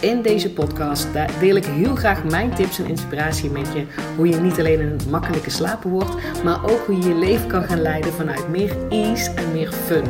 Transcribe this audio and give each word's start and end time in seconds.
In 0.00 0.22
deze 0.22 0.52
podcast 0.52 1.08
deel 1.40 1.56
ik 1.56 1.64
heel 1.64 1.94
graag 1.94 2.24
mijn 2.24 2.54
tips 2.54 2.78
en 2.78 2.86
inspiratie 2.86 3.50
met 3.50 3.72
je. 3.72 3.84
Hoe 4.16 4.28
je 4.28 4.36
niet 4.36 4.58
alleen 4.58 4.80
een 4.80 4.98
makkelijke 5.10 5.50
slaper 5.50 5.90
wordt, 5.90 6.42
maar 6.44 6.70
ook 6.70 6.86
hoe 6.86 6.96
je 6.96 7.08
je 7.08 7.14
leven 7.14 7.46
kan 7.48 7.62
gaan 7.62 7.80
leiden 7.80 8.12
vanuit 8.12 8.48
meer 8.48 8.76
ease 8.88 9.30
en 9.30 9.52
meer 9.52 9.72
fun. 9.72 10.04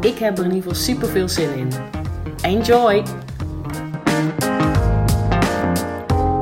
Ik 0.00 0.18
heb 0.18 0.38
er 0.38 0.44
in 0.44 0.54
ieder 0.54 0.70
geval 0.70 0.84
super 0.84 1.08
veel 1.08 1.28
zin 1.28 1.54
in. 1.54 1.68
Enjoy! 2.42 3.02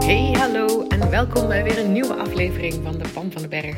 Hey, 0.04 0.34
hallo 0.38 0.86
en 0.88 1.10
welkom 1.10 1.48
bij 1.48 1.62
weer 1.64 1.78
een 1.78 1.92
nieuwe 1.92 2.14
aflevering 2.14 2.74
van 2.82 2.98
de 2.98 3.08
Pam 3.14 3.32
van 3.32 3.40
den 3.40 3.50
Berg 3.50 3.76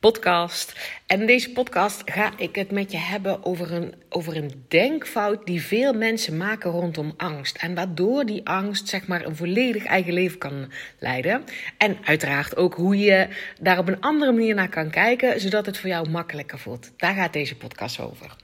podcast. 0.00 0.74
En 1.06 1.20
in 1.20 1.26
deze 1.26 1.52
podcast 1.52 2.02
ga 2.04 2.32
ik 2.36 2.54
het 2.54 2.70
met 2.70 2.92
je 2.92 2.98
hebben 2.98 3.44
over 3.44 3.72
een, 3.72 3.94
over 4.08 4.36
een 4.36 4.64
denkfout 4.68 5.46
die 5.46 5.62
veel 5.62 5.92
mensen 5.92 6.36
maken 6.36 6.70
rondom 6.70 7.14
angst. 7.16 7.56
En 7.56 7.74
waardoor 7.74 8.24
die 8.24 8.46
angst 8.46 8.88
zeg 8.88 9.06
maar 9.06 9.24
een 9.24 9.36
volledig 9.36 9.84
eigen 9.84 10.12
leven 10.12 10.38
kan 10.38 10.72
leiden. 10.98 11.44
En 11.76 11.98
uiteraard 12.04 12.56
ook 12.56 12.74
hoe 12.74 12.98
je 12.98 13.28
daar 13.60 13.78
op 13.78 13.88
een 13.88 14.00
andere 14.00 14.32
manier 14.32 14.54
naar 14.54 14.68
kan 14.68 14.90
kijken, 14.90 15.40
zodat 15.40 15.66
het 15.66 15.78
voor 15.78 15.88
jou 15.88 16.08
makkelijker 16.08 16.58
voelt. 16.58 16.90
Daar 16.96 17.14
gaat 17.14 17.32
deze 17.32 17.56
podcast 17.56 18.00
over. 18.00 18.36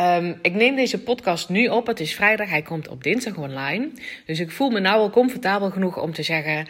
Um, 0.00 0.38
ik 0.42 0.54
neem 0.54 0.76
deze 0.76 1.02
podcast 1.02 1.48
nu 1.48 1.66
op. 1.66 1.86
Het 1.86 2.00
is 2.00 2.14
vrijdag, 2.14 2.48
hij 2.48 2.62
komt 2.62 2.88
op 2.88 3.02
dinsdag 3.02 3.36
online. 3.36 3.88
Dus 4.26 4.40
ik 4.40 4.50
voel 4.50 4.70
me 4.70 4.80
nou 4.80 4.96
al 4.96 5.10
comfortabel 5.10 5.70
genoeg 5.70 5.98
om 5.98 6.12
te 6.12 6.22
zeggen 6.22 6.66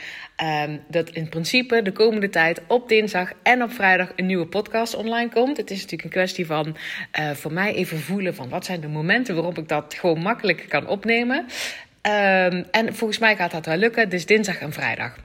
um, 0.66 0.80
dat 0.88 1.10
in 1.10 1.28
principe 1.28 1.82
de 1.82 1.92
komende 1.92 2.28
tijd 2.28 2.60
op 2.66 2.88
dinsdag 2.88 3.32
en 3.42 3.62
op 3.62 3.72
vrijdag 3.72 4.12
een 4.16 4.26
nieuwe 4.26 4.46
podcast 4.46 4.94
online 4.94 5.30
komt. 5.30 5.56
Het 5.56 5.70
is 5.70 5.76
natuurlijk 5.76 6.04
een 6.04 6.10
kwestie 6.10 6.46
van 6.46 6.76
uh, 7.18 7.30
voor 7.30 7.52
mij 7.52 7.74
even 7.74 8.00
voelen 8.00 8.34
van 8.34 8.48
wat 8.48 8.64
zijn 8.64 8.80
de 8.80 8.88
momenten 8.88 9.34
waarop 9.34 9.58
ik 9.58 9.68
dat 9.68 9.94
gewoon 9.94 10.22
makkelijk 10.22 10.66
kan 10.68 10.86
opnemen. 10.86 11.38
Um, 11.38 12.64
en 12.70 12.94
volgens 12.94 13.18
mij 13.18 13.36
gaat 13.36 13.50
dat 13.50 13.66
wel 13.66 13.76
lukken. 13.76 14.08
Dus 14.08 14.26
dinsdag 14.26 14.58
en 14.58 14.72
vrijdag. 14.72 15.16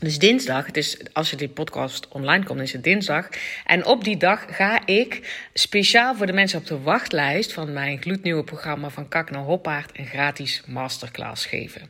Dus 0.00 0.18
dinsdag, 0.18 0.66
het 0.66 0.76
is, 0.76 0.98
als 1.12 1.30
je 1.30 1.36
die 1.36 1.48
podcast 1.48 2.08
online 2.08 2.44
komt, 2.44 2.60
is 2.60 2.72
het 2.72 2.84
dinsdag. 2.84 3.28
En 3.66 3.86
op 3.86 4.04
die 4.04 4.16
dag 4.16 4.44
ga 4.50 4.86
ik 4.86 5.20
speciaal 5.54 6.14
voor 6.14 6.26
de 6.26 6.32
mensen 6.32 6.58
op 6.58 6.66
de 6.66 6.80
wachtlijst 6.80 7.52
van 7.52 7.72
mijn 7.72 8.02
gloednieuwe 8.02 8.44
programma 8.44 8.90
van 8.90 9.08
Kak 9.08 9.30
naar 9.30 9.42
Hoppaard 9.42 9.98
een 9.98 10.06
gratis 10.06 10.62
masterclass 10.66 11.46
geven. 11.46 11.82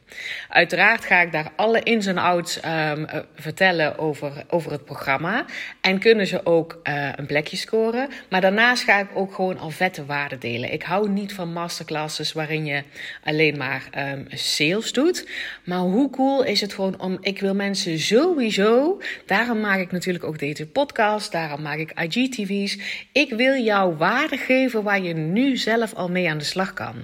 Uiteraard 0.48 1.05
ga 1.05 1.20
ik 1.20 1.33
daar 1.33 1.53
alle 1.56 1.83
ins 1.83 2.06
en 2.06 2.19
outs 2.19 2.61
um, 2.64 3.06
vertellen 3.34 3.98
over, 3.98 4.45
over 4.48 4.73
het 4.73 4.84
programma. 4.84 5.45
En 5.81 5.98
kunnen 5.98 6.27
ze 6.27 6.47
ook 6.47 6.81
uh, 6.83 7.09
een 7.17 7.27
plekje 7.27 7.56
scoren. 7.56 8.09
Maar 8.31 8.41
daarnaast 8.41 8.83
ga 8.83 9.01
ik 9.01 9.09
ook 9.14 9.34
gewoon 9.34 9.59
al 9.59 9.70
vette 9.70 10.06
waarden 10.06 10.41
delen. 10.41 10.73
Ik 10.73 10.83
hou 10.83 11.09
niet 11.09 11.33
van 11.33 11.53
masterclasses 11.53 12.33
waarin 12.33 12.67
je 12.67 12.83
alleen 13.25 13.56
maar 13.56 13.89
um, 13.98 14.27
sales 14.29 14.92
doet. 14.92 15.29
Maar 15.64 15.79
hoe 15.79 16.11
cool 16.11 16.45
is 16.45 16.61
het 16.61 16.75
gewoon 16.75 17.01
om, 17.01 17.19
ik 17.20 17.41
wil 17.41 17.55
mensen 17.55 17.97
sowieso. 17.98 19.00
Daarom 19.27 19.60
maak 19.60 19.78
ik 19.78 19.92
natuurlijk 19.92 20.24
ook 20.24 20.38
deze 20.38 20.66
podcast. 20.66 21.32
Daarom 21.32 21.62
maak 21.62 21.78
ik 21.78 21.92
IGTV's. 22.00 22.78
Ik 23.12 23.30
wil 23.30 23.62
jou 23.62 23.96
waarde 23.96 24.36
geven 24.36 24.82
waar 24.82 25.02
je 25.02 25.14
nu 25.14 25.56
zelf 25.56 25.94
al 25.94 26.08
mee 26.08 26.30
aan 26.30 26.39
de 26.39 26.45
slag 26.45 26.73
kan 26.74 26.95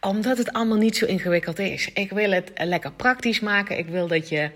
omdat 0.00 0.38
het 0.38 0.52
allemaal 0.52 0.76
niet 0.76 0.96
zo 0.96 1.06
ingewikkeld 1.06 1.58
is. 1.58 1.90
Ik 1.94 2.10
wil 2.10 2.30
het 2.30 2.50
lekker 2.54 2.92
praktisch 2.92 3.40
maken. 3.40 3.78
Ik 3.78 3.86
wil 3.86 4.06
dat 4.06 4.28
je 4.28 4.50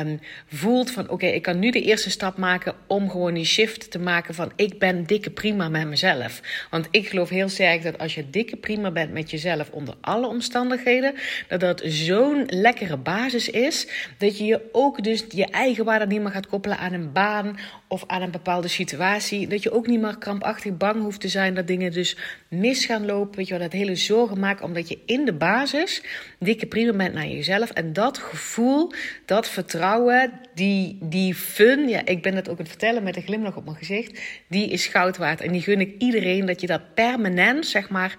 um, 0.00 0.20
voelt 0.46 0.90
van 0.90 1.08
oké, 1.08 1.26
ik 1.26 1.42
kan 1.42 1.58
nu 1.58 1.70
de 1.70 1.82
eerste 1.82 2.10
stap 2.10 2.36
maken 2.36 2.74
om 2.86 3.10
gewoon 3.10 3.34
die 3.34 3.44
shift 3.44 3.90
te 3.90 3.98
maken 3.98 4.34
van 4.34 4.52
ik 4.56 4.78
ben 4.78 5.04
dikke 5.04 5.30
prima 5.30 5.68
met 5.68 5.88
mezelf. 5.88 6.40
Want 6.70 6.88
ik 6.90 7.08
geloof 7.08 7.28
heel 7.28 7.48
sterk 7.48 7.82
dat 7.82 7.98
als 7.98 8.14
je 8.14 8.30
dikke 8.30 8.56
prima 8.56 8.90
bent 8.90 9.12
met 9.12 9.30
jezelf 9.30 9.70
onder 9.70 9.94
alle 10.00 10.26
omstandigheden, 10.26 11.14
dat 11.48 11.60
dat 11.60 11.82
zo'n 11.84 12.44
lekkere 12.46 12.96
basis 12.96 13.50
is 13.50 13.88
dat 14.18 14.38
je 14.38 14.44
je 14.44 14.60
ook 14.72 15.04
dus 15.04 15.24
je 15.28 15.46
eigen 15.46 15.84
waarde 15.84 16.06
niet 16.06 16.20
meer 16.20 16.30
gaat 16.30 16.46
koppelen 16.46 16.78
aan 16.78 16.92
een 16.92 17.12
baan 17.12 17.58
of 17.88 18.04
aan 18.06 18.22
een 18.22 18.30
bepaalde 18.30 18.68
situatie. 18.68 19.48
Dat 19.48 19.62
je 19.62 19.72
ook 19.72 19.86
niet 19.86 20.00
meer 20.00 20.18
krampachtig 20.18 20.76
bang 20.76 21.02
hoeft 21.02 21.20
te 21.20 21.28
zijn 21.28 21.54
dat 21.54 21.66
dingen 21.66 21.92
dus 21.92 22.16
mis 22.48 22.84
gaan 22.84 23.06
lopen. 23.06 23.36
Weet 23.36 23.48
je 23.48 23.54
wel, 23.54 23.62
dat 23.62 23.72
hele 23.72 23.96
zorgen 23.96 24.40
maken 24.40 24.64
omdat 24.66 24.88
je 24.88 24.98
in 25.06 25.24
de 25.24 25.32
basis 25.32 26.02
dikke 26.38 26.66
prima 26.66 26.92
bent 26.92 27.14
naar 27.14 27.26
jezelf. 27.26 27.70
En 27.70 27.92
dat 27.92 28.18
gevoel, 28.18 28.92
dat 29.24 29.48
vertrouwen, 29.48 30.32
die, 30.54 30.98
die 31.00 31.34
fun, 31.34 31.88
ja, 31.88 32.06
ik 32.06 32.22
ben 32.22 32.34
het 32.34 32.48
ook 32.48 32.58
aan 32.58 32.64
het 32.64 32.68
vertellen 32.68 33.02
met 33.02 33.16
een 33.16 33.22
glimlach 33.22 33.56
op 33.56 33.64
mijn 33.64 33.76
gezicht, 33.76 34.20
die 34.48 34.68
is 34.68 34.86
goud 34.86 35.16
waard. 35.16 35.40
En 35.40 35.52
die 35.52 35.62
gun 35.62 35.80
ik 35.80 35.94
iedereen 35.98 36.46
dat 36.46 36.60
je 36.60 36.66
dat 36.66 36.94
permanent, 36.94 37.66
zeg 37.66 37.88
maar, 37.88 38.16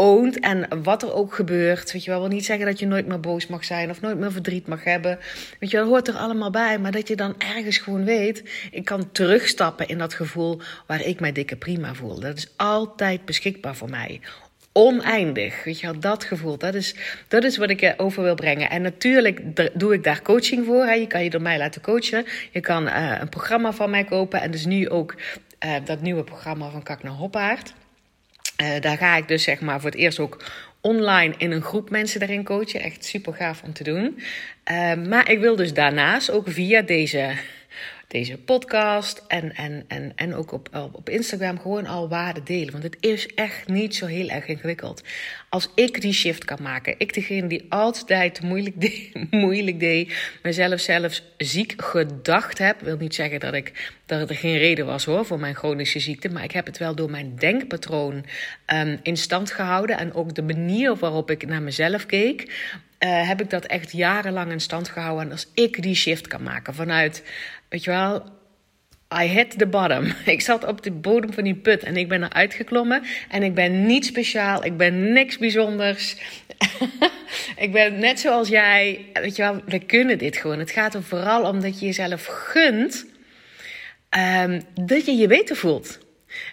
oont 0.00 0.40
en 0.40 0.82
wat 0.82 1.02
er 1.02 1.14
ook 1.14 1.34
gebeurt. 1.34 1.92
Weet 1.92 2.04
je 2.04 2.10
wel, 2.10 2.20
wil 2.20 2.28
niet 2.28 2.44
zeggen 2.44 2.66
dat 2.66 2.78
je 2.78 2.86
nooit 2.86 3.06
meer 3.06 3.20
boos 3.20 3.46
mag 3.46 3.64
zijn 3.64 3.90
of 3.90 4.00
nooit 4.00 4.18
meer 4.18 4.32
verdriet 4.32 4.66
mag 4.66 4.84
hebben. 4.84 5.18
Weet 5.58 5.70
je 5.70 5.76
wel, 5.76 5.86
hoort 5.86 6.08
er 6.08 6.14
allemaal 6.14 6.50
bij. 6.50 6.78
Maar 6.78 6.92
dat 6.92 7.08
je 7.08 7.16
dan 7.16 7.34
ergens 7.38 7.78
gewoon 7.78 8.04
weet, 8.04 8.42
ik 8.70 8.84
kan 8.84 9.12
terugstappen 9.12 9.88
in 9.88 9.98
dat 9.98 10.14
gevoel 10.14 10.60
waar 10.86 11.04
ik 11.04 11.20
mij 11.20 11.32
dikke 11.32 11.56
prima 11.56 11.94
voel. 11.94 12.20
Dat 12.20 12.36
is 12.36 12.52
altijd 12.56 13.24
beschikbaar 13.24 13.76
voor 13.76 13.90
mij 13.90 14.20
oneindig. 14.72 15.64
Weet 15.64 15.80
je 15.80 15.98
dat 15.98 16.24
gevoel. 16.24 16.58
Dat 16.58 16.74
is, 16.74 16.94
dat 17.28 17.44
is 17.44 17.56
wat 17.56 17.70
ik 17.70 17.94
over 17.96 18.22
wil 18.22 18.34
brengen. 18.34 18.70
En 18.70 18.82
natuurlijk 18.82 19.40
doe 19.78 19.94
ik 19.94 20.04
daar 20.04 20.22
coaching 20.22 20.66
voor. 20.66 20.84
Hè. 20.84 20.92
Je 20.92 21.06
kan 21.06 21.24
je 21.24 21.30
door 21.30 21.42
mij 21.42 21.58
laten 21.58 21.80
coachen. 21.80 22.24
Je 22.50 22.60
kan 22.60 22.86
uh, 22.86 23.16
een 23.20 23.28
programma 23.28 23.72
van 23.72 23.90
mij 23.90 24.04
kopen. 24.04 24.40
En 24.40 24.50
dus 24.50 24.66
nu 24.66 24.88
ook 24.88 25.14
uh, 25.64 25.74
dat 25.84 26.00
nieuwe 26.00 26.24
programma 26.24 26.70
van 26.70 26.82
Kak 26.82 27.02
naar 27.02 27.12
Hoppaard. 27.12 27.74
Uh, 28.62 28.80
daar 28.80 28.96
ga 28.96 29.16
ik 29.16 29.28
dus 29.28 29.42
zeg 29.42 29.60
maar 29.60 29.80
voor 29.80 29.90
het 29.90 29.98
eerst 29.98 30.18
ook 30.18 30.44
online 30.80 31.34
in 31.38 31.50
een 31.50 31.62
groep 31.62 31.90
mensen 31.90 32.20
daarin 32.20 32.44
coachen. 32.44 32.80
Echt 32.80 33.04
super 33.04 33.34
gaaf 33.34 33.62
om 33.62 33.72
te 33.72 33.84
doen. 33.84 34.20
maar 35.08 35.30
ik 35.30 35.40
wil 35.40 35.56
dus 35.56 35.74
daarnaast 35.74 36.30
ook 36.30 36.44
via 36.48 36.82
deze 36.82 37.32
deze 38.10 38.38
podcast 38.38 39.24
en, 39.28 39.54
en, 39.54 39.84
en, 39.88 40.12
en 40.16 40.34
ook 40.34 40.52
op, 40.52 40.90
op 40.92 41.08
Instagram 41.08 41.58
gewoon 41.58 41.86
al 41.86 42.08
waarde 42.08 42.42
delen. 42.42 42.72
Want 42.72 42.84
het 42.84 42.96
is 43.00 43.26
echt 43.34 43.68
niet 43.68 43.94
zo 43.94 44.06
heel 44.06 44.28
erg 44.28 44.46
ingewikkeld. 44.46 45.02
Als 45.48 45.70
ik 45.74 46.00
die 46.00 46.12
shift 46.12 46.44
kan 46.44 46.58
maken, 46.62 46.94
ik 46.98 47.14
degene 47.14 47.46
die 47.48 47.66
altijd 47.68 48.42
moeilijk 48.42 48.80
deed, 48.80 49.12
moeilijk 49.30 49.80
deed 49.80 50.14
mezelf 50.42 50.80
zelfs 50.80 51.22
ziek 51.36 51.74
gedacht 51.76 52.58
heb. 52.58 52.80
Wil 52.80 52.96
niet 52.96 53.14
zeggen 53.14 53.40
dat, 53.40 53.54
ik, 53.54 53.92
dat 54.06 54.30
er 54.30 54.36
geen 54.36 54.58
reden 54.58 54.86
was 54.86 55.04
hoor 55.04 55.24
voor 55.26 55.40
mijn 55.40 55.54
chronische 55.54 56.00
ziekte. 56.00 56.28
Maar 56.28 56.44
ik 56.44 56.52
heb 56.52 56.66
het 56.66 56.78
wel 56.78 56.94
door 56.94 57.10
mijn 57.10 57.36
denkpatroon 57.36 58.24
um, 58.74 58.98
in 59.02 59.16
stand 59.16 59.50
gehouden. 59.50 59.98
En 59.98 60.14
ook 60.14 60.34
de 60.34 60.42
manier 60.42 60.96
waarop 60.96 61.30
ik 61.30 61.46
naar 61.46 61.62
mezelf 61.62 62.06
keek. 62.06 62.52
Uh, 63.04 63.28
heb 63.28 63.40
ik 63.40 63.50
dat 63.50 63.64
echt 63.64 63.92
jarenlang 63.92 64.50
in 64.50 64.60
stand 64.60 64.88
gehouden. 64.88 65.24
En 65.24 65.32
als 65.32 65.48
ik 65.54 65.82
die 65.82 65.94
shift 65.94 66.26
kan 66.26 66.42
maken 66.42 66.74
vanuit 66.74 67.22
weet 67.68 67.84
je 67.84 67.90
wel, 67.90 68.24
I 69.22 69.26
hit 69.26 69.58
the 69.58 69.66
bottom. 69.66 70.04
Ik 70.24 70.40
zat 70.40 70.66
op 70.66 70.82
de 70.82 70.90
bodem 70.90 71.32
van 71.32 71.44
die 71.44 71.54
put 71.54 71.82
en 71.82 71.96
ik 71.96 72.08
ben 72.08 72.22
eruit 72.22 72.54
geklommen. 72.54 73.02
En 73.28 73.42
ik 73.42 73.54
ben 73.54 73.86
niet 73.86 74.06
speciaal, 74.06 74.64
ik 74.64 74.76
ben 74.76 75.12
niks 75.12 75.38
bijzonders. 75.38 76.16
ik 77.64 77.72
ben 77.72 77.98
net 77.98 78.20
zoals 78.20 78.48
jij. 78.48 79.06
Weet 79.12 79.36
je 79.36 79.42
wel, 79.42 79.62
we 79.66 79.78
kunnen 79.78 80.18
dit 80.18 80.36
gewoon. 80.36 80.58
Het 80.58 80.70
gaat 80.70 80.94
er 80.94 81.02
vooral 81.02 81.42
om 81.42 81.60
dat 81.60 81.80
je 81.80 81.86
jezelf 81.86 82.26
gunt 82.26 83.06
um, 84.44 84.62
dat 84.74 85.04
je 85.04 85.12
je 85.12 85.26
beter 85.26 85.56
voelt. 85.56 85.98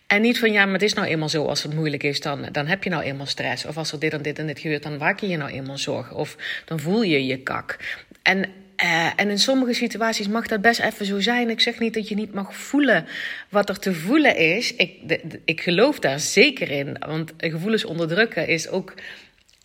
En 0.07 0.21
niet 0.21 0.39
van 0.39 0.51
ja, 0.51 0.63
maar 0.63 0.73
het 0.73 0.81
is 0.81 0.93
nou 0.93 1.07
eenmaal 1.07 1.29
zo. 1.29 1.45
Als 1.45 1.63
het 1.63 1.73
moeilijk 1.73 2.03
is, 2.03 2.21
dan, 2.21 2.45
dan 2.51 2.67
heb 2.67 2.83
je 2.83 2.89
nou 2.89 3.03
eenmaal 3.03 3.25
stress. 3.25 3.65
Of 3.65 3.77
als 3.77 3.91
er 3.91 3.99
dit 3.99 4.13
en 4.13 4.21
dit 4.21 4.39
en 4.39 4.47
dit 4.47 4.59
gebeurt, 4.59 4.83
dan 4.83 4.97
maak 4.97 5.19
je 5.19 5.27
je 5.27 5.37
nou 5.37 5.51
eenmaal 5.51 5.77
zorgen. 5.77 6.15
Of 6.15 6.37
dan 6.65 6.79
voel 6.79 7.01
je 7.01 7.25
je 7.25 7.37
kak. 7.37 7.77
En 8.21 8.45
uh, 8.83 9.09
en 9.15 9.29
in 9.29 9.39
sommige 9.39 9.73
situaties 9.73 10.27
mag 10.27 10.47
dat 10.47 10.61
best 10.61 10.79
even 10.79 11.05
zo 11.05 11.19
zijn. 11.19 11.49
Ik 11.49 11.61
zeg 11.61 11.79
niet 11.79 11.93
dat 11.93 12.07
je 12.07 12.15
niet 12.15 12.33
mag 12.33 12.55
voelen 12.55 13.05
wat 13.49 13.69
er 13.69 13.79
te 13.79 13.93
voelen 13.93 14.37
is. 14.37 14.75
Ik, 14.75 15.19
ik 15.45 15.61
geloof 15.61 15.99
daar 15.99 16.19
zeker 16.19 16.71
in. 16.71 16.97
Want 17.07 17.33
gevoelens 17.37 17.85
onderdrukken 17.85 18.47
is 18.47 18.69
ook 18.69 18.93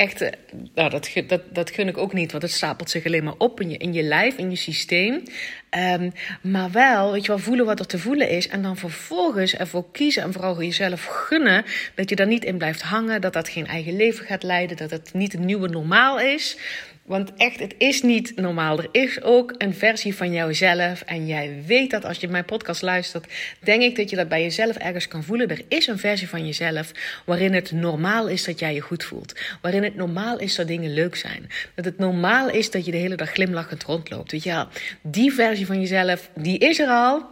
echt. 0.03 0.21
Eh, 0.21 0.31
nou, 0.75 0.91
dat, 0.91 1.11
dat, 1.27 1.41
dat 1.53 1.71
gun 1.71 1.89
ik 1.89 1.99
ook 1.99 2.13
niet. 2.13 2.31
Want 2.31 2.43
het 2.43 2.53
stapelt 2.53 2.91
zich 2.91 3.07
alleen 3.07 3.25
maar 3.25 3.35
op 3.39 3.61
in 3.61 3.71
je, 3.71 3.77
in 3.77 3.93
je 3.93 4.03
lijf, 4.03 4.37
in 4.37 4.51
je 4.51 4.57
systeem. 4.57 5.23
Um, 5.71 6.13
maar 6.43 6.71
wel, 6.71 7.13
weet 7.13 7.23
je 7.23 7.29
wel, 7.29 7.39
voelen 7.39 7.67
wat 7.67 7.79
er 7.79 7.87
te 7.87 7.99
voelen 7.99 8.29
is. 8.29 8.49
En 8.49 8.63
dan 8.63 8.77
vervolgens 8.77 9.55
ervoor 9.55 9.91
kiezen 9.93 10.23
en 10.23 10.33
vooral 10.33 10.63
jezelf 10.63 11.05
gunnen. 11.05 11.65
Dat 11.95 12.09
je 12.09 12.17
daar 12.17 12.27
niet 12.27 12.45
in 12.45 12.59
blijft 12.59 12.83
hangen. 12.83 13.21
Dat 13.21 13.33
dat 13.33 13.49
geen 13.49 13.67
eigen 13.67 13.97
leven 13.97 14.27
gaat 14.27 14.43
leiden. 14.43 14.77
Dat 14.77 14.91
het 14.91 15.11
niet 15.13 15.33
het 15.33 15.41
nieuwe 15.41 15.69
normaal 15.69 16.21
is. 16.21 16.57
Want 17.03 17.33
echt, 17.37 17.61
het 17.61 17.75
is 17.79 18.03
niet 18.03 18.37
normaal. 18.37 18.79
Er 18.79 18.89
is 18.93 19.23
ook 19.23 19.55
een 19.59 19.75
versie 19.75 20.15
van 20.15 20.33
jouzelf. 20.33 21.03
En 21.03 21.27
jij 21.27 21.63
weet 21.67 21.91
dat 21.91 22.05
als 22.05 22.19
je 22.19 22.29
mijn 22.29 22.45
podcast 22.45 22.83
luistert, 22.83 23.27
denk 23.61 23.83
ik 23.83 23.97
dat 23.97 24.11
je 24.11 24.17
dat 24.17 24.29
bij 24.29 24.43
jezelf 24.43 24.77
ergens 24.77 25.09
kan 25.09 25.25
voelen. 25.25 25.49
Er 25.49 25.63
is 25.69 25.87
een 25.87 25.99
versie 25.99 26.29
van 26.29 26.47
jezelf 26.47 26.93
waarin 27.25 27.55
het 27.55 27.73
normaal 27.73 28.29
is 28.29 28.45
dat 28.45 28.59
jij 28.59 28.75
je 28.75 28.81
goed 28.81 29.05
voelt. 29.05 29.41
Waarin 29.61 29.83
het 29.83 29.97
normaal 29.97 30.39
is 30.39 30.55
dat 30.55 30.67
dingen 30.67 30.95
leuk 30.95 31.17
zijn. 31.17 31.51
Dat 31.75 31.85
het 31.85 31.99
normaal 31.99 32.51
is 32.51 32.71
dat 32.71 32.85
je 32.85 32.91
de 32.91 32.97
hele 32.97 33.17
dag 33.17 33.31
glimlachend 33.31 33.83
rondloopt. 33.83 34.33
Weet 34.33 34.43
je 34.43 34.51
wel, 34.51 34.69
die 35.03 35.33
versie 35.33 35.67
van 35.67 35.81
jezelf, 35.81 36.31
die 36.35 36.59
is 36.59 36.79
er 36.79 36.89
al. 36.89 37.31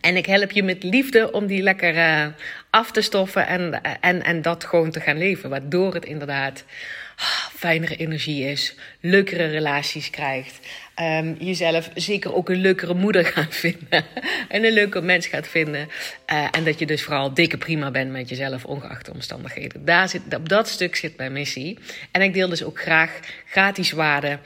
En 0.00 0.16
ik 0.16 0.26
help 0.26 0.50
je 0.50 0.62
met 0.62 0.82
liefde 0.82 1.32
om 1.32 1.46
die 1.46 1.62
lekker 1.62 1.94
uh, 1.94 2.26
af 2.70 2.90
te 2.90 3.00
stoffen 3.00 3.46
en, 3.46 3.80
en, 4.00 4.22
en 4.22 4.42
dat 4.42 4.64
gewoon 4.64 4.90
te 4.90 5.00
gaan 5.00 5.18
leven. 5.18 5.50
Waardoor 5.50 5.94
het 5.94 6.04
inderdaad 6.04 6.64
fijnere 7.56 7.96
energie 7.96 8.50
is, 8.50 8.74
leukere 9.00 9.46
relaties 9.46 10.10
krijgt 10.10 10.58
um, 11.00 11.36
jezelf 11.38 11.90
zeker 11.94 12.34
ook 12.34 12.48
een 12.48 12.60
leukere 12.60 12.94
moeder 12.94 13.24
gaat 13.24 13.54
vinden. 13.64 14.04
en 14.48 14.64
een 14.64 14.72
leuke 14.72 15.00
mens 15.00 15.26
gaat 15.26 15.48
vinden. 15.48 15.88
Uh, 16.32 16.48
en 16.50 16.64
dat 16.64 16.78
je 16.78 16.86
dus 16.86 17.02
vooral 17.02 17.34
dikke 17.34 17.56
prima 17.56 17.90
bent 17.90 18.10
met 18.10 18.28
jezelf, 18.28 18.64
ongeacht 18.64 19.04
de 19.04 19.12
omstandigheden. 19.12 19.84
Daar 19.84 20.08
zit, 20.08 20.22
op 20.36 20.48
dat 20.48 20.68
stuk 20.68 20.96
zit 20.96 21.16
mijn 21.16 21.32
missie. 21.32 21.78
En 22.10 22.22
ik 22.22 22.34
deel 22.34 22.48
dus 22.48 22.64
ook 22.64 22.80
graag 22.80 23.20
gratis 23.46 23.90
waarde 23.90 24.38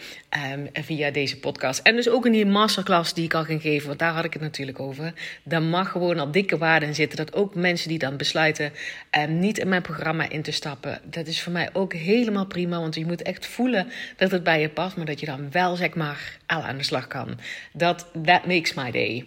um, 0.53 0.69
via 0.73 1.11
deze 1.11 1.39
podcast. 1.39 1.81
En 1.81 1.97
dus 1.97 2.09
ook 2.09 2.27
in 2.27 2.33
die 2.33 2.47
masterclass 2.47 3.15
die 3.15 3.25
ik 3.25 3.35
al 3.35 3.45
ging 3.45 3.63
geven, 3.63 3.87
want 3.87 3.99
daar 3.99 4.13
had 4.13 4.25
ik 4.25 4.33
het 4.33 4.43
natuurlijk 4.43 4.81
over. 4.81 5.13
Daar 5.43 5.63
mag 5.63 5.91
gewoon 5.91 6.19
al 6.19 6.31
dikke 6.31 6.59
waarde 6.59 6.87
in 6.87 6.95
zitten. 6.95 7.17
Dat 7.17 7.35
ook 7.35 7.55
mensen 7.55 7.89
die 7.89 7.99
dan 7.99 8.17
besluiten 8.17 8.73
um, 9.19 9.39
niet 9.39 9.59
in 9.59 9.69
mijn 9.69 9.83
programma 9.83 10.29
in 10.29 10.43
te 10.43 10.51
stappen. 10.51 11.01
Dat 11.05 11.27
is 11.27 11.43
voor 11.43 11.53
mij 11.53 11.69
ook 11.73 11.93
helemaal 11.93 12.47
prima, 12.47 12.81
want 12.81 12.95
je 12.95 13.07
moet 13.07 13.23
echt 13.23 13.47
voelen 13.47 13.91
dat 14.17 14.31
het 14.31 14.43
bij 14.43 14.61
je 14.61 14.69
past. 14.69 14.97
Maar 14.97 15.07
dat 15.07 15.21
je 15.21 15.27
dan 15.27 15.51
wel, 15.51 15.77
zeg 15.77 15.95
maar, 15.95 16.39
al 16.51 16.63
aan 16.63 16.77
de 16.77 16.85
slag 16.85 17.07
kan. 17.07 17.39
Dat 17.73 18.07
that 18.25 18.47
makes 18.47 18.75
my 18.75 18.91
day. 18.91 19.27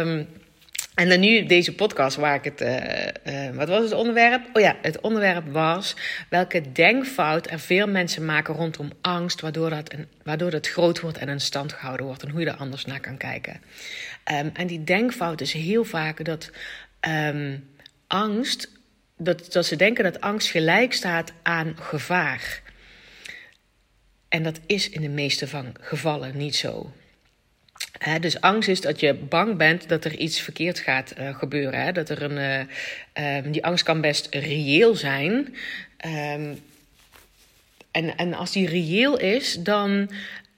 Um, 0.00 0.28
en 0.94 1.08
dan 1.08 1.20
nu 1.20 1.46
deze 1.46 1.74
podcast 1.74 2.16
waar 2.16 2.34
ik 2.34 2.44
het. 2.44 2.60
Uh, 2.60 3.48
uh, 3.48 3.56
wat 3.56 3.68
was 3.68 3.82
het 3.82 3.92
onderwerp? 3.92 4.46
Oh 4.52 4.62
ja, 4.62 4.76
het 4.82 5.00
onderwerp 5.00 5.52
was 5.52 5.96
welke 6.28 6.72
denkfout 6.72 7.50
er 7.50 7.60
veel 7.60 7.88
mensen 7.88 8.24
maken 8.24 8.54
rondom 8.54 8.92
angst, 9.00 9.40
waardoor 9.40 9.70
dat, 9.70 9.94
waardoor 10.22 10.50
dat 10.50 10.68
groot 10.68 11.00
wordt 11.00 11.18
en 11.18 11.28
in 11.28 11.40
stand 11.40 11.72
gehouden 11.72 12.06
wordt 12.06 12.22
en 12.22 12.30
hoe 12.30 12.40
je 12.40 12.46
er 12.46 12.56
anders 12.56 12.84
naar 12.84 13.00
kan 13.00 13.16
kijken. 13.16 13.60
Um, 14.32 14.50
en 14.52 14.66
die 14.66 14.84
denkfout 14.84 15.40
is 15.40 15.52
heel 15.52 15.84
vaak 15.84 16.24
dat 16.24 16.50
um, 17.08 17.68
angst, 18.06 18.70
dat, 19.16 19.52
dat 19.52 19.66
ze 19.66 19.76
denken 19.76 20.04
dat 20.04 20.20
angst 20.20 20.48
gelijk 20.48 20.92
staat 20.92 21.32
aan 21.42 21.76
gevaar. 21.80 22.62
En 24.36 24.42
dat 24.42 24.60
is 24.66 24.88
in 24.88 25.00
de 25.00 25.08
meeste 25.08 25.48
van 25.48 25.74
gevallen 25.80 26.36
niet 26.36 26.56
zo. 26.56 26.92
dus 28.20 28.40
angst 28.40 28.68
is 28.68 28.80
dat 28.80 29.00
je 29.00 29.14
bang 29.14 29.56
bent 29.56 29.88
dat 29.88 30.04
er 30.04 30.16
iets 30.16 30.40
verkeerd 30.40 30.78
gaat 30.78 31.14
uh, 31.18 31.38
gebeuren. 31.38 31.94
Dat 31.94 32.08
er 32.08 32.22
een, 32.22 32.66
uh, 33.18 33.36
um, 33.36 33.52
die 33.52 33.64
angst 33.64 33.84
kan 33.84 34.00
best 34.00 34.26
reëel 34.34 34.94
zijn. 34.94 35.34
Um, 36.06 36.60
en, 37.90 38.16
en 38.16 38.34
als 38.34 38.52
die 38.52 38.68
reëel 38.68 39.18
is, 39.18 39.54
dan. 39.54 40.10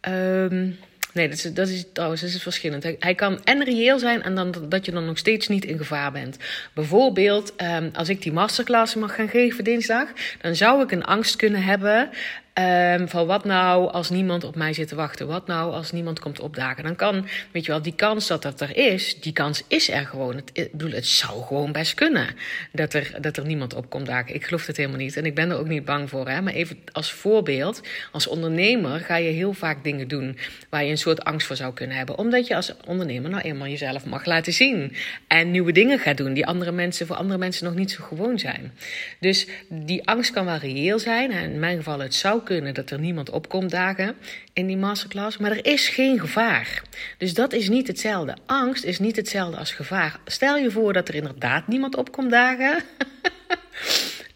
Um, 0.08 0.78
nee, 1.12 1.28
dat 1.28 1.38
is, 1.38 1.42
dat 1.42 1.68
is 1.68 1.84
trouwens 1.92 2.20
dat 2.20 2.30
is 2.30 2.42
verschillend. 2.42 2.82
Hij, 2.82 2.96
hij, 2.98 3.14
kan 3.14 3.44
en 3.44 3.64
reëel 3.64 3.98
zijn 3.98 4.22
en 4.22 4.34
dan 4.34 4.54
dat 4.68 4.84
je 4.84 4.92
dan 4.92 5.06
nog 5.06 5.18
steeds 5.18 5.48
niet 5.48 5.64
in 5.64 5.78
gevaar 5.78 6.12
bent. 6.12 6.36
Bijvoorbeeld, 6.74 7.52
als 7.92 8.08
ik 8.08 8.22
die 8.22 8.32
masterclass 8.32 8.94
mag 8.94 9.14
gaan 9.14 9.28
geven 9.28 9.64
dinsdag, 9.64 10.08
dan 10.40 10.56
zou 10.56 10.82
ik 10.82 10.90
een 10.90 11.04
angst 11.04 11.36
kunnen 11.36 11.62
hebben 11.62 12.10
Um, 12.58 13.08
van 13.08 13.26
wat 13.26 13.44
nou 13.44 13.90
als 13.90 14.10
niemand 14.10 14.44
op 14.44 14.56
mij 14.56 14.72
zit 14.72 14.88
te 14.88 14.94
wachten? 14.94 15.26
Wat 15.26 15.46
nou 15.46 15.72
als 15.72 15.92
niemand 15.92 16.18
komt 16.18 16.40
opdagen? 16.40 16.84
Dan 16.84 16.96
kan, 16.96 17.26
weet 17.50 17.64
je 17.64 17.70
wel, 17.70 17.82
die 17.82 17.94
kans 17.94 18.26
dat 18.26 18.42
dat 18.42 18.60
er 18.60 18.76
is, 18.76 19.20
die 19.20 19.32
kans 19.32 19.64
is 19.68 19.90
er 19.90 20.06
gewoon. 20.06 20.36
Het, 20.36 20.50
ik 20.52 20.72
bedoel, 20.72 20.90
het 20.90 21.06
zou 21.06 21.42
gewoon 21.42 21.72
best 21.72 21.94
kunnen 21.94 22.26
dat 22.72 22.94
er, 22.94 23.14
dat 23.20 23.36
er 23.36 23.46
niemand 23.46 23.74
op 23.74 23.90
komt 23.90 24.06
dagen. 24.06 24.34
Ik 24.34 24.44
geloof 24.44 24.66
het 24.66 24.76
helemaal 24.76 24.98
niet 24.98 25.16
en 25.16 25.26
ik 25.26 25.34
ben 25.34 25.50
er 25.50 25.58
ook 25.58 25.68
niet 25.68 25.84
bang 25.84 26.10
voor. 26.10 26.28
Hè? 26.28 26.42
Maar 26.42 26.52
even 26.52 26.78
als 26.92 27.12
voorbeeld, 27.12 27.80
als 28.12 28.26
ondernemer 28.26 29.00
ga 29.00 29.16
je 29.16 29.30
heel 29.30 29.52
vaak 29.52 29.84
dingen 29.84 30.08
doen 30.08 30.38
waar 30.68 30.84
je 30.84 30.90
een 30.90 30.98
soort 30.98 31.24
angst 31.24 31.46
voor 31.46 31.56
zou 31.56 31.74
kunnen 31.74 31.96
hebben. 31.96 32.18
Omdat 32.18 32.46
je 32.46 32.56
als 32.56 32.74
ondernemer 32.86 33.30
nou 33.30 33.42
eenmaal 33.42 33.68
jezelf 33.68 34.04
mag 34.04 34.24
laten 34.24 34.52
zien. 34.52 34.92
En 35.26 35.50
nieuwe 35.50 35.72
dingen 35.72 35.98
gaat 35.98 36.16
doen 36.16 36.32
die 36.32 36.46
andere 36.46 36.72
mensen, 36.72 37.06
voor 37.06 37.16
andere 37.16 37.38
mensen 37.38 37.64
nog 37.64 37.74
niet 37.74 37.90
zo 37.90 38.04
gewoon 38.04 38.38
zijn. 38.38 38.72
Dus 39.20 39.46
die 39.68 40.08
angst 40.08 40.30
kan 40.30 40.44
wel 40.44 40.56
reëel 40.56 40.98
zijn. 40.98 41.30
En 41.30 41.52
in 41.52 41.58
mijn 41.58 41.76
geval, 41.76 41.98
het 41.98 42.14
zou 42.14 42.42
kunnen 42.48 42.74
dat 42.74 42.90
er 42.90 42.98
niemand 42.98 43.30
opkomt 43.30 43.70
dagen 43.70 44.16
in 44.52 44.66
die 44.66 44.76
masterclass. 44.76 45.36
Maar 45.36 45.50
er 45.50 45.66
is 45.66 45.88
geen 45.88 46.20
gevaar. 46.20 46.82
Dus 47.18 47.34
dat 47.34 47.52
is 47.52 47.68
niet 47.68 47.86
hetzelfde. 47.86 48.36
Angst 48.46 48.84
is 48.84 48.98
niet 48.98 49.16
hetzelfde 49.16 49.56
als 49.56 49.72
gevaar. 49.72 50.20
Stel 50.24 50.56
je 50.56 50.70
voor 50.70 50.92
dat 50.92 51.08
er 51.08 51.14
inderdaad 51.14 51.66
niemand 51.66 51.96
opkomt 51.96 52.30
dagen. 52.30 52.82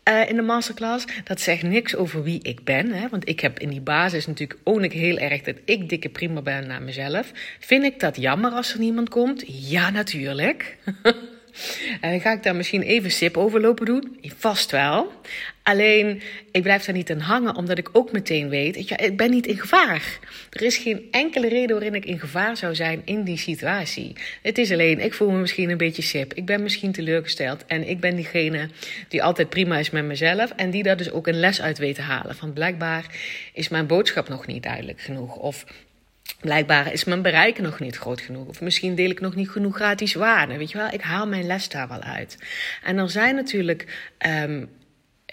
Uh, 0.08 0.28
in 0.30 0.36
de 0.36 0.42
masterclass. 0.42 1.04
Dat 1.24 1.40
zegt 1.40 1.62
niks 1.62 1.96
over 1.96 2.22
wie 2.22 2.42
ik 2.42 2.64
ben. 2.64 2.92
Hè? 2.92 3.08
Want 3.08 3.28
ik 3.28 3.40
heb 3.40 3.58
in 3.58 3.68
die 3.68 3.80
basis 3.80 4.26
natuurlijk 4.26 4.60
ik 4.64 4.92
heel 4.92 5.18
erg 5.18 5.42
dat 5.42 5.56
ik 5.64 5.88
dikke 5.88 6.08
prima 6.08 6.42
ben 6.42 6.66
naar 6.66 6.82
mezelf. 6.82 7.32
Vind 7.60 7.84
ik 7.84 8.00
dat 8.00 8.16
jammer 8.16 8.50
als 8.50 8.72
er 8.72 8.78
niemand 8.78 9.08
komt? 9.08 9.44
Ja, 9.46 9.90
natuurlijk. 9.90 10.76
En 12.00 12.20
ga 12.20 12.32
ik 12.32 12.42
daar 12.42 12.56
misschien 12.56 12.82
even 12.82 13.10
sip 13.10 13.36
over 13.36 13.60
lopen 13.60 13.86
doen? 13.86 14.18
Vast 14.22 14.70
wel. 14.70 15.12
Alleen, 15.62 16.22
ik 16.50 16.62
blijf 16.62 16.84
daar 16.84 16.94
niet 16.94 17.10
aan 17.10 17.20
hangen, 17.20 17.56
omdat 17.56 17.78
ik 17.78 17.88
ook 17.92 18.12
meteen 18.12 18.48
weet, 18.48 18.88
ja, 18.88 18.98
ik 18.98 19.16
ben 19.16 19.30
niet 19.30 19.46
in 19.46 19.58
gevaar. 19.58 20.18
Er 20.50 20.62
is 20.62 20.76
geen 20.76 21.08
enkele 21.10 21.48
reden 21.48 21.76
waarin 21.76 21.94
ik 21.94 22.04
in 22.04 22.18
gevaar 22.18 22.56
zou 22.56 22.74
zijn 22.74 23.02
in 23.04 23.22
die 23.22 23.36
situatie. 23.36 24.12
Het 24.42 24.58
is 24.58 24.72
alleen, 24.72 25.00
ik 25.00 25.14
voel 25.14 25.30
me 25.30 25.38
misschien 25.38 25.70
een 25.70 25.76
beetje 25.76 26.02
sip. 26.02 26.34
Ik 26.34 26.46
ben 26.46 26.62
misschien 26.62 26.92
teleurgesteld 26.92 27.66
en 27.66 27.88
ik 27.88 28.00
ben 28.00 28.16
diegene 28.16 28.68
die 29.08 29.22
altijd 29.22 29.48
prima 29.48 29.78
is 29.78 29.90
met 29.90 30.04
mezelf 30.04 30.52
en 30.56 30.70
die 30.70 30.82
daar 30.82 30.96
dus 30.96 31.10
ook 31.10 31.26
een 31.26 31.40
les 31.40 31.62
uit 31.62 31.78
weet 31.78 31.94
te 31.94 32.02
halen. 32.02 32.36
Van 32.36 32.52
blijkbaar 32.52 33.06
is 33.52 33.68
mijn 33.68 33.86
boodschap 33.86 34.28
nog 34.28 34.46
niet 34.46 34.62
duidelijk 34.62 35.00
genoeg. 35.00 35.36
Of 35.36 35.64
Blijkbaar 36.40 36.92
is 36.92 37.04
mijn 37.04 37.22
bereik 37.22 37.58
nog 37.58 37.80
niet 37.80 37.96
groot 37.96 38.20
genoeg. 38.20 38.46
Of 38.46 38.60
misschien 38.60 38.94
deel 38.94 39.10
ik 39.10 39.20
nog 39.20 39.34
niet 39.34 39.50
genoeg 39.50 39.74
gratis 39.74 40.14
waarde. 40.14 40.56
Weet 40.56 40.70
je 40.70 40.78
wel, 40.78 40.88
ik 40.90 41.00
haal 41.00 41.26
mijn 41.26 41.46
les 41.46 41.68
daar 41.68 41.88
wel 41.88 42.00
uit. 42.00 42.38
En 42.82 42.98
er 42.98 43.10
zijn 43.10 43.34
natuurlijk 43.34 44.12
um, 44.26 44.68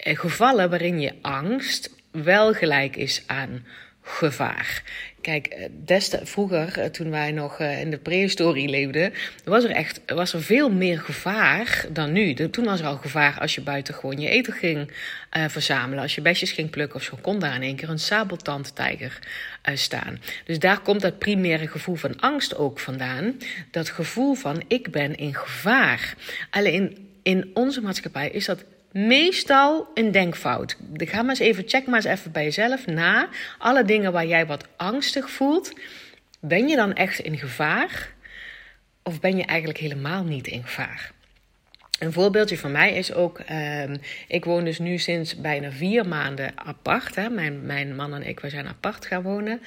gevallen 0.02 0.70
waarin 0.70 1.00
je 1.00 1.12
angst 1.20 1.90
wel 2.10 2.52
gelijk 2.52 2.96
is 2.96 3.22
aan 3.26 3.64
gevaar. 4.02 4.82
Kijk, 5.20 5.46
eh, 5.46 5.68
destijds 5.84 6.30
vroeger, 6.30 6.78
eh, 6.78 6.86
toen 6.86 7.10
wij 7.10 7.32
nog 7.32 7.58
eh, 7.58 7.80
in 7.80 7.90
de 7.90 7.98
prehistorie 7.98 8.68
leefden, 8.68 9.12
was 9.44 9.64
er 9.64 9.70
echt 9.70 10.00
was 10.06 10.32
er 10.32 10.42
veel 10.42 10.70
meer 10.70 11.00
gevaar 11.00 11.86
dan 11.92 12.12
nu. 12.12 12.34
Toen 12.34 12.64
was 12.64 12.80
er 12.80 12.86
al 12.86 12.96
gevaar 12.96 13.38
als 13.40 13.54
je 13.54 13.60
buiten 13.60 13.94
gewoon 13.94 14.20
je 14.20 14.28
eten 14.28 14.52
ging 14.52 14.92
verzamelen. 15.30 16.02
Als 16.02 16.14
je 16.14 16.20
besjes 16.20 16.52
ging 16.52 16.70
plukken 16.70 16.96
of 16.96 17.02
zo, 17.02 17.18
kon 17.20 17.38
daar 17.38 17.54
in 17.54 17.62
één 17.62 17.76
keer 17.76 17.88
een 17.88 17.98
sabeltandtijger 17.98 19.18
staan. 19.74 20.20
Dus 20.44 20.58
daar 20.58 20.80
komt 20.80 21.00
dat 21.00 21.18
primaire 21.18 21.68
gevoel 21.68 21.94
van 21.94 22.20
angst 22.20 22.56
ook 22.56 22.78
vandaan. 22.78 23.38
Dat 23.70 23.88
gevoel 23.88 24.34
van 24.34 24.62
ik 24.68 24.90
ben 24.90 25.16
in 25.16 25.34
gevaar. 25.34 26.14
Alleen 26.50 27.08
in 27.22 27.50
onze 27.54 27.80
maatschappij 27.80 28.30
is 28.30 28.44
dat 28.44 28.64
meestal 28.92 29.90
een 29.94 30.10
denkfout. 30.12 30.76
Ga 30.94 31.22
maar 31.22 31.30
eens 31.30 31.38
even, 31.38 31.68
check 31.68 31.86
maar 31.86 31.94
eens 31.94 32.18
even 32.18 32.32
bij 32.32 32.44
jezelf 32.44 32.86
na. 32.86 33.28
Alle 33.58 33.84
dingen 33.84 34.12
waar 34.12 34.26
jij 34.26 34.46
wat 34.46 34.66
angstig 34.76 35.30
voelt. 35.30 35.72
Ben 36.40 36.68
je 36.68 36.76
dan 36.76 36.92
echt 36.94 37.18
in 37.18 37.38
gevaar? 37.38 38.12
Of 39.02 39.20
ben 39.20 39.36
je 39.36 39.44
eigenlijk 39.44 39.78
helemaal 39.78 40.24
niet 40.24 40.46
in 40.46 40.62
gevaar? 40.62 41.12
Een 42.00 42.12
voorbeeldje 42.12 42.58
van 42.58 42.72
mij 42.72 42.92
is 42.92 43.12
ook, 43.12 43.40
um, 43.84 43.96
ik 44.28 44.44
woon 44.44 44.64
dus 44.64 44.78
nu 44.78 44.98
sinds 44.98 45.40
bijna 45.40 45.70
vier 45.70 46.08
maanden 46.08 46.52
apart. 46.54 47.14
Hè. 47.14 47.28
Mijn, 47.28 47.66
mijn 47.66 47.96
man 47.96 48.14
en 48.14 48.26
ik, 48.26 48.40
we 48.40 48.48
zijn 48.48 48.66
apart 48.66 49.06
gaan 49.06 49.22
wonen. 49.22 49.60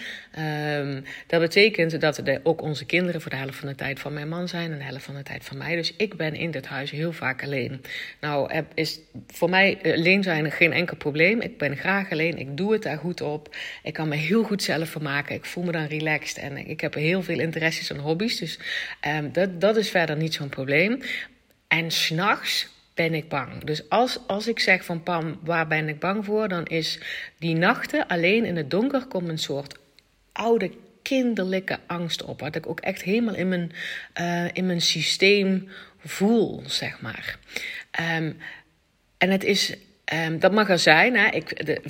Um, 0.77 1.03
dat 1.27 1.39
betekent 1.39 2.01
dat 2.01 2.21
ook 2.43 2.61
onze 2.61 2.85
kinderen 2.85 3.21
voor 3.21 3.31
de 3.31 3.37
helft 3.37 3.57
van 3.57 3.67
de 3.67 3.75
tijd 3.75 3.99
van 3.99 4.13
mijn 4.13 4.29
man 4.29 4.47
zijn 4.47 4.71
en 4.71 4.77
de 4.77 4.83
helft 4.83 5.03
van 5.03 5.15
de 5.15 5.23
tijd 5.23 5.45
van 5.45 5.57
mij. 5.57 5.75
Dus 5.75 5.93
ik 5.97 6.17
ben 6.17 6.35
in 6.35 6.51
dit 6.51 6.65
huis 6.65 6.91
heel 6.91 7.11
vaak 7.13 7.43
alleen. 7.43 7.81
Nou, 8.21 8.63
is 8.73 8.99
voor 9.27 9.49
mij 9.49 9.79
alleen 9.83 10.23
zijn 10.23 10.51
geen 10.51 10.73
enkel 10.73 10.97
probleem. 10.97 11.41
Ik 11.41 11.57
ben 11.57 11.77
graag 11.77 12.11
alleen, 12.11 12.37
ik 12.37 12.57
doe 12.57 12.73
het 12.73 12.83
daar 12.83 12.97
goed 12.97 13.21
op. 13.21 13.55
Ik 13.83 13.93
kan 13.93 14.07
me 14.07 14.15
heel 14.15 14.43
goed 14.43 14.63
zelf 14.63 14.89
vermaken. 14.89 15.35
Ik 15.35 15.45
voel 15.45 15.63
me 15.63 15.71
dan 15.71 15.85
relaxed 15.85 16.37
en 16.37 16.57
ik 16.57 16.81
heb 16.81 16.93
heel 16.93 17.23
veel 17.23 17.39
interesses 17.39 17.89
en 17.89 17.97
hobby's. 17.97 18.37
Dus 18.37 18.59
um, 19.07 19.31
dat, 19.31 19.61
dat 19.61 19.77
is 19.77 19.89
verder 19.89 20.17
niet 20.17 20.33
zo'n 20.33 20.49
probleem. 20.49 20.99
En 21.73 21.91
s'nachts 21.91 22.67
ben 22.93 23.13
ik 23.13 23.29
bang. 23.29 23.63
Dus 23.63 23.89
als, 23.89 24.19
als 24.27 24.47
ik 24.47 24.59
zeg 24.59 24.85
van 24.85 25.03
Pam, 25.03 25.39
waar 25.43 25.67
ben 25.67 25.87
ik 25.87 25.99
bang 25.99 26.25
voor? 26.25 26.47
Dan 26.47 26.65
is 26.65 26.99
die 27.39 27.55
nachten 27.55 28.07
alleen 28.07 28.45
in 28.45 28.55
het 28.55 28.71
donker 28.71 29.05
komt 29.05 29.29
een 29.29 29.37
soort 29.37 29.75
oude 30.31 30.71
kinderlijke 31.01 31.79
angst 31.85 32.23
op. 32.23 32.39
Wat 32.39 32.55
ik 32.55 32.67
ook 32.67 32.79
echt 32.79 33.01
helemaal 33.01 33.35
in 33.35 33.47
mijn, 33.47 33.71
uh, 34.21 34.45
in 34.53 34.65
mijn 34.65 34.81
systeem 34.81 35.69
voel, 35.97 36.63
zeg 36.65 37.01
maar. 37.01 37.37
Um, 38.17 38.37
en 39.17 39.29
het 39.29 39.43
is 39.43 39.75
Um, 40.13 40.39
dat 40.39 40.51
mag 40.51 40.69
er 40.69 40.79
zijn. 40.79 41.15
Hè. 41.15 41.29
Ik, 41.29 41.65
de, 41.65 41.81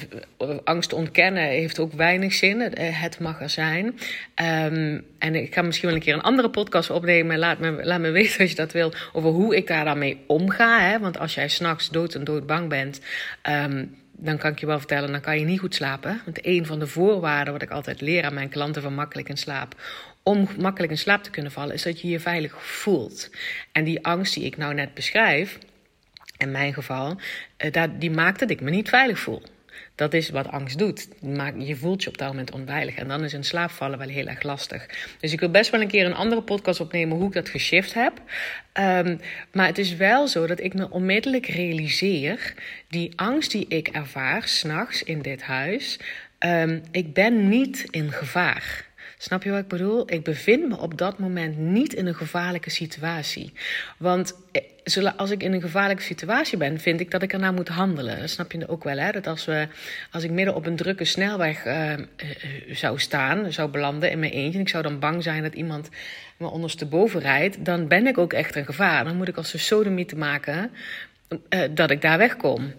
angst 0.63 0.93
ontkennen 0.93 1.43
heeft 1.43 1.79
ook 1.79 1.93
weinig 1.93 2.33
zin. 2.33 2.59
Het 2.79 3.19
mag 3.19 3.41
er 3.41 3.49
zijn. 3.49 3.85
Um, 3.85 5.05
en 5.17 5.35
ik 5.35 5.53
ga 5.53 5.61
misschien 5.61 5.87
wel 5.87 5.97
een 5.97 6.03
keer 6.03 6.13
een 6.13 6.21
andere 6.21 6.49
podcast 6.49 6.89
opnemen. 6.89 7.37
Laat 7.37 7.59
me, 7.59 7.85
laat 7.85 7.99
me 7.99 8.11
weten 8.19 8.39
als 8.39 8.49
je 8.49 8.55
dat 8.55 8.71
wil. 8.71 8.93
Over 9.13 9.29
hoe 9.29 9.55
ik 9.55 9.67
daar 9.67 9.85
dan 9.85 9.97
mee 9.97 10.17
omga. 10.27 10.89
Hè. 10.89 10.99
Want 10.99 11.19
als 11.19 11.33
jij 11.33 11.47
s'nachts 11.47 11.89
dood 11.89 12.15
en 12.15 12.23
dood 12.23 12.45
bang 12.45 12.69
bent. 12.69 13.01
Um, 13.49 14.01
dan 14.17 14.37
kan 14.37 14.51
ik 14.51 14.59
je 14.59 14.65
wel 14.65 14.77
vertellen, 14.77 15.11
dan 15.11 15.21
kan 15.21 15.39
je 15.39 15.45
niet 15.45 15.59
goed 15.59 15.75
slapen. 15.75 16.21
Want 16.25 16.45
een 16.45 16.65
van 16.65 16.79
de 16.79 16.87
voorwaarden 16.87 17.53
wat 17.53 17.61
ik 17.61 17.71
altijd 17.71 18.01
leer 18.01 18.23
aan 18.23 18.33
mijn 18.33 18.49
klanten 18.49 18.81
van 18.81 18.93
makkelijk 18.93 19.29
in 19.29 19.37
slaap, 19.37 19.75
om 20.23 20.47
makkelijk 20.59 20.91
in 20.91 20.97
slaap 20.97 21.23
te 21.23 21.29
kunnen 21.29 21.51
vallen, 21.51 21.73
is 21.73 21.83
dat 21.83 22.01
je 22.01 22.07
je 22.07 22.19
veilig 22.19 22.65
voelt. 22.65 23.29
En 23.71 23.83
die 23.83 24.05
angst 24.05 24.33
die 24.33 24.43
ik 24.43 24.57
nou 24.57 24.73
net 24.73 24.93
beschrijf, 24.93 25.57
in 26.37 26.51
mijn 26.51 26.73
geval, 26.73 27.19
eh, 27.57 27.83
die 27.99 28.11
maakt 28.11 28.39
dat 28.39 28.49
ik 28.49 28.61
me 28.61 28.69
niet 28.69 28.89
veilig 28.89 29.19
voel. 29.19 29.41
Dat 29.95 30.13
is 30.13 30.29
wat 30.29 30.47
angst 30.47 30.77
doet. 30.77 31.07
Je 31.57 31.75
voelt 31.75 32.03
je 32.03 32.09
op 32.09 32.17
dat 32.17 32.27
moment 32.27 32.51
onveilig. 32.51 32.95
En 32.95 33.07
dan 33.07 33.23
is 33.23 33.33
een 33.33 33.43
slaapvallen 33.43 33.97
wel 33.97 34.07
heel 34.07 34.27
erg 34.27 34.43
lastig. 34.43 34.85
Dus 35.19 35.33
ik 35.33 35.39
wil 35.39 35.49
best 35.49 35.71
wel 35.71 35.81
een 35.81 35.87
keer 35.87 36.05
een 36.05 36.13
andere 36.13 36.41
podcast 36.41 36.79
opnemen 36.79 37.17
hoe 37.17 37.27
ik 37.27 37.33
dat 37.33 37.49
geshift 37.49 37.93
heb. 37.93 38.13
Um, 38.73 39.19
maar 39.51 39.67
het 39.67 39.77
is 39.77 39.95
wel 39.95 40.27
zo 40.27 40.47
dat 40.47 40.59
ik 40.59 40.73
me 40.73 40.89
onmiddellijk 40.89 41.45
realiseer... 41.45 42.53
die 42.87 43.11
angst 43.15 43.51
die 43.51 43.67
ik 43.67 43.87
ervaar 43.87 44.47
s'nachts 44.47 45.03
in 45.03 45.21
dit 45.21 45.41
huis... 45.41 45.99
Um, 46.45 46.81
ik 46.91 47.13
ben 47.13 47.49
niet 47.49 47.87
in 47.89 48.11
gevaar. 48.11 48.85
Snap 49.23 49.43
je 49.43 49.49
wat 49.49 49.59
ik 49.59 49.67
bedoel? 49.67 50.11
Ik 50.11 50.23
bevind 50.23 50.69
me 50.69 50.77
op 50.79 50.97
dat 50.97 51.19
moment 51.19 51.57
niet 51.57 51.93
in 51.93 52.05
een 52.05 52.15
gevaarlijke 52.15 52.69
situatie. 52.69 53.53
Want 53.97 54.35
eh, 54.51 55.11
als 55.17 55.31
ik 55.31 55.43
in 55.43 55.53
een 55.53 55.61
gevaarlijke 55.61 56.03
situatie 56.03 56.57
ben, 56.57 56.79
vind 56.79 56.99
ik 56.99 57.11
dat 57.11 57.21
ik 57.21 57.33
ernaar 57.33 57.53
moet 57.53 57.67
handelen. 57.67 58.29
Snap 58.29 58.51
je 58.51 58.67
ook 58.67 58.83
wel, 58.83 58.97
hè? 58.97 59.11
Dat 59.11 59.27
als, 59.27 59.45
we, 59.45 59.67
als 60.11 60.23
ik 60.23 60.31
midden 60.31 60.55
op 60.55 60.65
een 60.65 60.75
drukke 60.75 61.05
snelweg 61.05 61.65
uh, 61.65 61.93
zou 62.71 62.99
staan, 62.99 63.53
zou 63.53 63.69
belanden 63.69 64.11
in 64.11 64.19
mijn 64.19 64.31
eentje... 64.31 64.57
en 64.57 64.65
ik 64.65 64.69
zou 64.69 64.83
dan 64.83 64.99
bang 64.99 65.23
zijn 65.23 65.43
dat 65.43 65.53
iemand 65.53 65.89
me 66.37 66.47
ondersteboven 66.47 67.19
rijdt... 67.19 67.65
dan 67.65 67.87
ben 67.87 68.07
ik 68.07 68.17
ook 68.17 68.33
echt 68.33 68.55
een 68.55 68.65
gevaar. 68.65 69.03
Dan 69.03 69.15
moet 69.15 69.27
ik 69.27 69.37
als 69.37 69.53
een 69.53 69.59
sodemie 69.59 70.05
te 70.05 70.15
maken 70.15 70.71
dat 71.71 71.91
ik 71.91 72.01
daar 72.01 72.17
wegkom. 72.17 72.73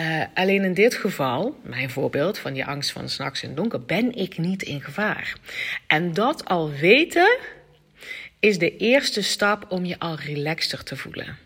Uh, 0.00 0.24
alleen 0.34 0.64
in 0.64 0.74
dit 0.74 0.94
geval, 0.94 1.60
mijn 1.62 1.90
voorbeeld 1.90 2.38
van 2.38 2.52
die 2.52 2.64
angst 2.64 2.92
van 2.92 3.08
s'nachts 3.08 3.42
in 3.42 3.48
het 3.48 3.56
donker, 3.56 3.84
ben 3.84 4.14
ik 4.14 4.38
niet 4.38 4.62
in 4.62 4.80
gevaar. 4.80 5.36
En 5.86 6.14
dat 6.14 6.44
al 6.44 6.70
weten 6.70 7.38
is 8.40 8.58
de 8.58 8.76
eerste 8.76 9.22
stap 9.22 9.64
om 9.68 9.84
je 9.84 9.98
al 9.98 10.16
relaxter 10.16 10.84
te 10.84 10.96
voelen. 10.96 11.38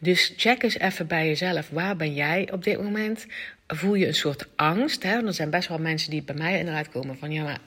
Dus 0.00 0.32
check 0.36 0.62
eens 0.62 0.78
even 0.78 1.06
bij 1.06 1.26
jezelf. 1.26 1.68
Waar 1.68 1.96
ben 1.96 2.14
jij 2.14 2.52
op 2.52 2.64
dit 2.64 2.82
moment? 2.82 3.26
Voel 3.66 3.94
je 3.94 4.06
een 4.06 4.14
soort 4.14 4.46
angst? 4.56 5.02
Hè? 5.02 5.26
er 5.26 5.34
zijn 5.34 5.50
best 5.50 5.68
wel 5.68 5.78
mensen 5.78 6.10
die 6.10 6.22
bij 6.22 6.34
mij 6.34 6.58
inderdaad 6.58 6.88
komen 6.88 7.18
van 7.18 7.32
ja, 7.32 7.42
maar 7.42 7.58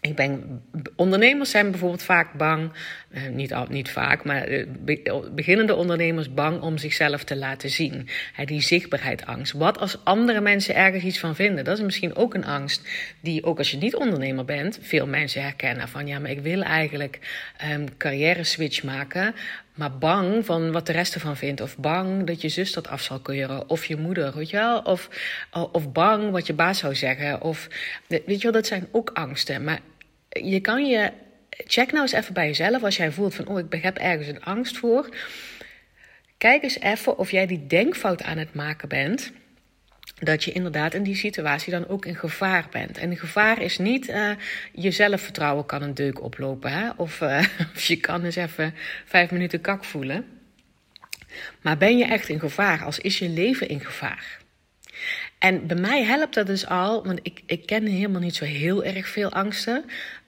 ik 0.00 0.14
ben, 0.14 0.62
ondernemers 0.96 1.50
zijn 1.50 1.70
bijvoorbeeld 1.70 2.02
vaak 2.02 2.32
bang, 2.32 2.72
eh, 3.16 3.28
niet, 3.28 3.68
niet 3.68 3.90
vaak, 3.90 4.24
maar 4.24 4.42
eh, 4.42 4.66
beginnende 5.34 5.74
ondernemers 5.74 6.34
bang 6.34 6.60
om 6.60 6.78
zichzelf 6.78 7.24
te 7.24 7.36
laten 7.36 7.70
zien. 7.70 8.08
Die 8.44 8.60
zichtbaarheid 8.60 9.26
angst. 9.26 9.52
Wat 9.52 9.78
als 9.78 10.04
andere 10.04 10.40
mensen 10.40 10.74
ergens 10.74 11.04
iets 11.04 11.18
van 11.18 11.34
vinden? 11.34 11.64
Dat 11.64 11.78
is 11.78 11.84
misschien 11.84 12.16
ook 12.16 12.34
een 12.34 12.44
angst 12.44 12.88
die, 13.20 13.44
ook 13.44 13.58
als 13.58 13.70
je 13.70 13.76
niet 13.76 13.94
ondernemer 13.94 14.44
bent, 14.44 14.78
veel 14.82 15.06
mensen 15.06 15.42
herkennen. 15.42 15.88
Van 15.88 16.06
ja, 16.06 16.18
maar 16.18 16.30
ik 16.30 16.40
wil 16.40 16.62
eigenlijk 16.62 17.18
um, 17.70 17.96
carrière 17.96 18.44
switch 18.44 18.82
maken, 18.82 19.34
maar 19.74 19.98
bang 19.98 20.44
van 20.44 20.72
wat 20.72 20.86
de 20.86 20.92
rest 20.92 21.14
ervan 21.14 21.36
vindt. 21.36 21.60
Of 21.60 21.76
bang 21.78 22.26
dat 22.26 22.40
je 22.40 22.48
zus 22.48 22.72
dat 22.72 22.88
af 22.88 23.02
zal 23.02 23.20
keuren. 23.20 23.68
Of 23.68 23.84
je 23.84 23.96
moeder, 23.96 24.32
weet 24.36 24.50
je 24.50 24.56
wel. 24.56 24.78
Of, 24.78 25.08
of 25.72 25.92
bang 25.92 26.30
wat 26.30 26.46
je 26.46 26.54
baas 26.54 26.78
zou 26.78 26.94
zeggen. 26.94 27.42
Of, 27.42 27.68
weet 28.08 28.24
je 28.26 28.42
wel, 28.42 28.52
dat 28.52 28.66
zijn 28.66 28.88
ook 28.90 29.10
angsten. 29.14 29.64
Maar 29.64 29.80
je 30.28 30.60
kan 30.60 30.86
je... 30.86 31.10
Check 31.64 31.90
nou 31.90 32.02
eens 32.02 32.12
even 32.12 32.34
bij 32.34 32.46
jezelf 32.46 32.82
als 32.82 32.96
jij 32.96 33.12
voelt 33.12 33.34
van... 33.34 33.46
Oh, 33.46 33.58
ik 33.58 33.82
heb 33.82 33.96
ergens 33.96 34.28
een 34.28 34.44
angst 34.44 34.76
voor. 34.76 35.08
Kijk 36.38 36.62
eens 36.62 36.80
even 36.80 37.18
of 37.18 37.30
jij 37.30 37.46
die 37.46 37.66
denkfout 37.66 38.22
aan 38.22 38.38
het 38.38 38.54
maken 38.54 38.88
bent 38.88 39.32
dat 40.14 40.44
je 40.44 40.52
inderdaad 40.52 40.94
in 40.94 41.02
die 41.02 41.16
situatie 41.16 41.72
dan 41.72 41.88
ook 41.88 42.06
in 42.06 42.16
gevaar 42.16 42.66
bent. 42.70 42.98
En 42.98 43.16
gevaar 43.16 43.62
is 43.62 43.78
niet 43.78 44.08
uh, 44.08 44.30
je 44.72 44.90
zelfvertrouwen 44.90 45.66
kan 45.66 45.82
een 45.82 45.94
deuk 45.94 46.22
oplopen. 46.22 46.72
Hè? 46.72 46.90
Of, 46.96 47.20
uh, 47.20 47.44
of 47.74 47.82
je 47.82 47.96
kan 47.96 48.24
eens 48.24 48.36
even 48.36 48.74
vijf 49.04 49.30
minuten 49.30 49.60
kak 49.60 49.84
voelen. 49.84 50.24
Maar 51.62 51.76
ben 51.76 51.98
je 51.98 52.04
echt 52.04 52.28
in 52.28 52.40
gevaar? 52.40 52.84
Als 52.84 52.98
is 52.98 53.18
je 53.18 53.28
leven 53.28 53.68
in 53.68 53.80
gevaar? 53.80 54.38
En 55.38 55.66
bij 55.66 55.76
mij 55.76 56.04
helpt 56.04 56.34
dat 56.34 56.46
dus 56.46 56.66
al, 56.66 57.04
want 57.04 57.18
ik, 57.22 57.42
ik 57.46 57.66
ken 57.66 57.86
helemaal 57.86 58.20
niet 58.20 58.34
zo 58.34 58.44
heel 58.44 58.84
erg 58.84 59.08
veel 59.08 59.32
angsten. 59.32 59.84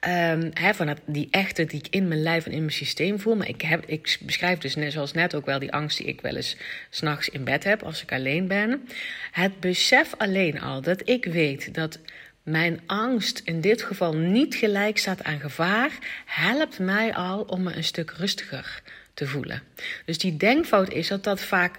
Um, 0.06 0.50
van 0.74 0.98
die 1.06 1.28
echte 1.30 1.64
die 1.64 1.78
ik 1.78 1.86
in 1.90 2.08
mijn 2.08 2.22
lijf 2.22 2.46
en 2.46 2.52
in 2.52 2.58
mijn 2.58 2.72
systeem 2.72 3.20
voel. 3.20 3.36
Maar 3.36 3.48
ik, 3.48 3.62
heb, 3.62 3.84
ik 3.86 4.18
beschrijf 4.22 4.58
dus 4.58 4.74
net, 4.74 4.92
zoals 4.92 5.12
net 5.12 5.34
ook 5.34 5.46
wel 5.46 5.58
die 5.58 5.72
angst 5.72 5.98
die 5.98 6.06
ik 6.06 6.20
wel 6.20 6.36
eens 6.36 6.56
s'nachts 6.90 7.28
in 7.28 7.44
bed 7.44 7.64
heb 7.64 7.82
als 7.82 8.02
ik 8.02 8.12
alleen 8.12 8.46
ben. 8.46 8.88
Het 9.32 9.60
besef 9.60 10.14
alleen 10.16 10.60
al 10.60 10.80
dat 10.80 11.08
ik 11.08 11.24
weet 11.24 11.74
dat 11.74 11.98
mijn 12.42 12.80
angst 12.86 13.40
in 13.44 13.60
dit 13.60 13.82
geval 13.82 14.14
niet 14.14 14.54
gelijk 14.54 14.98
staat 14.98 15.24
aan 15.24 15.40
gevaar, 15.40 15.90
helpt 16.24 16.78
mij 16.78 17.14
al 17.14 17.42
om 17.42 17.62
me 17.62 17.76
een 17.76 17.84
stuk 17.84 18.10
rustiger 18.10 18.82
te 19.14 19.26
voelen. 19.26 19.62
Dus 20.04 20.18
die 20.18 20.36
denkfout 20.36 20.92
is 20.92 21.08
dat 21.08 21.24
dat 21.24 21.40
vaak 21.40 21.74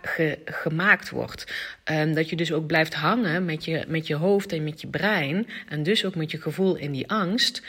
gemaakt 0.45 1.09
wordt. 1.09 1.53
Um, 1.91 2.13
dat 2.13 2.29
je 2.29 2.35
dus 2.35 2.51
ook 2.51 2.67
blijft 2.67 2.93
hangen 2.93 3.45
met 3.45 3.65
je, 3.65 3.83
met 3.87 4.07
je 4.07 4.15
hoofd 4.15 4.51
en 4.51 4.63
met 4.63 4.81
je 4.81 4.87
brein. 4.87 5.47
En 5.69 5.83
dus 5.83 6.05
ook 6.05 6.15
met 6.15 6.31
je 6.31 6.41
gevoel 6.41 6.75
in 6.75 6.91
die 6.91 7.09
angst. 7.09 7.61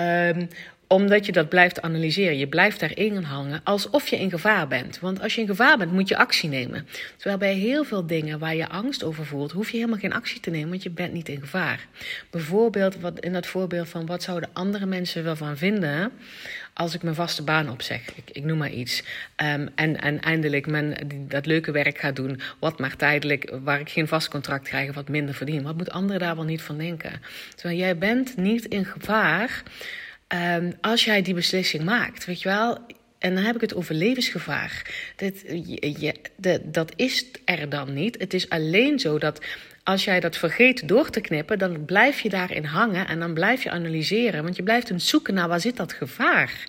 Um, 0.00 0.48
omdat 0.86 1.26
je 1.26 1.32
dat 1.32 1.48
blijft 1.48 1.82
analyseren. 1.82 2.38
Je 2.38 2.46
blijft 2.46 2.80
daarin 2.80 3.22
hangen 3.22 3.60
alsof 3.64 4.08
je 4.08 4.18
in 4.18 4.30
gevaar 4.30 4.68
bent. 4.68 5.00
Want 5.00 5.20
als 5.20 5.34
je 5.34 5.40
in 5.40 5.46
gevaar 5.46 5.78
bent, 5.78 5.92
moet 5.92 6.08
je 6.08 6.16
actie 6.16 6.48
nemen. 6.48 6.86
Terwijl 7.16 7.38
bij 7.38 7.54
heel 7.54 7.84
veel 7.84 8.06
dingen 8.06 8.38
waar 8.38 8.54
je 8.54 8.68
angst 8.68 9.04
over 9.04 9.26
voelt, 9.26 9.52
hoef 9.52 9.70
je 9.70 9.76
helemaal 9.76 9.98
geen 9.98 10.12
actie 10.12 10.40
te 10.40 10.50
nemen, 10.50 10.68
want 10.68 10.82
je 10.82 10.90
bent 10.90 11.12
niet 11.12 11.28
in 11.28 11.40
gevaar. 11.40 11.86
Bijvoorbeeld 12.30 13.00
wat, 13.00 13.20
in 13.20 13.32
dat 13.32 13.46
voorbeeld 13.46 13.88
van 13.88 14.06
wat 14.06 14.22
zouden 14.22 14.50
andere 14.52 14.86
mensen 14.86 15.24
wel 15.24 15.36
van 15.36 15.56
vinden 15.56 16.12
als 16.74 16.94
ik 16.94 17.02
mijn 17.02 17.14
vaste 17.14 17.42
baan 17.42 17.70
opzeg. 17.70 18.00
Ik, 18.14 18.30
ik 18.32 18.44
noem 18.44 18.58
maar 18.58 18.70
iets. 18.70 19.02
Um, 19.36 19.68
en, 19.74 20.00
en 20.00 20.20
eindelijk 20.20 20.66
mijn, 20.66 20.96
dat 21.28 21.46
leuke 21.46 21.70
werk 21.70 21.98
ga 21.98 22.12
doen, 22.12 22.40
wat 22.58 22.78
maar 22.78 22.96
tijdelijk, 22.96 23.52
waar 23.62 23.80
ik 23.80 23.88
geen 23.88 24.08
vast 24.08 24.28
contract 24.28 24.68
krijg 24.68 24.94
wat 24.94 25.08
minder 25.08 25.34
verdien. 25.34 25.62
Wat 25.62 25.76
moet 25.76 25.90
anderen 25.90 26.20
daar 26.20 26.36
wel 26.36 26.44
niet 26.44 26.62
van 26.62 26.78
denken? 26.78 27.20
Terwijl 27.54 27.78
jij 27.78 27.98
bent 27.98 28.36
niet 28.36 28.64
in 28.64 28.84
gevaar 28.84 29.62
um, 30.28 30.72
als 30.80 31.04
jij 31.04 31.22
die 31.22 31.34
beslissing 31.34 31.84
maakt. 31.84 32.24
Weet 32.24 32.42
je 32.42 32.48
wel? 32.48 32.78
En 33.18 33.34
dan 33.34 33.44
heb 33.44 33.54
ik 33.54 33.60
het 33.60 33.74
over 33.74 33.94
levensgevaar. 33.94 34.90
Dat, 35.16 35.40
je, 36.00 36.14
de, 36.36 36.60
dat 36.64 36.92
is 36.96 37.26
er 37.44 37.68
dan 37.68 37.92
niet. 37.92 38.18
Het 38.18 38.34
is 38.34 38.48
alleen 38.48 38.98
zo 38.98 39.18
dat 39.18 39.40
als 39.84 40.04
jij 40.04 40.20
dat 40.20 40.36
vergeet 40.36 40.88
door 40.88 41.10
te 41.10 41.20
knippen, 41.20 41.58
dan 41.58 41.84
blijf 41.84 42.20
je 42.20 42.28
daarin 42.28 42.64
hangen 42.64 43.06
en 43.06 43.18
dan 43.18 43.34
blijf 43.34 43.62
je 43.62 43.70
analyseren. 43.70 44.42
Want 44.42 44.56
je 44.56 44.62
blijft 44.62 44.88
hem 44.88 44.98
zoeken 44.98 45.34
naar 45.34 45.48
waar 45.48 45.60
zit 45.60 45.76
dat 45.76 45.92
gevaar. 45.92 46.66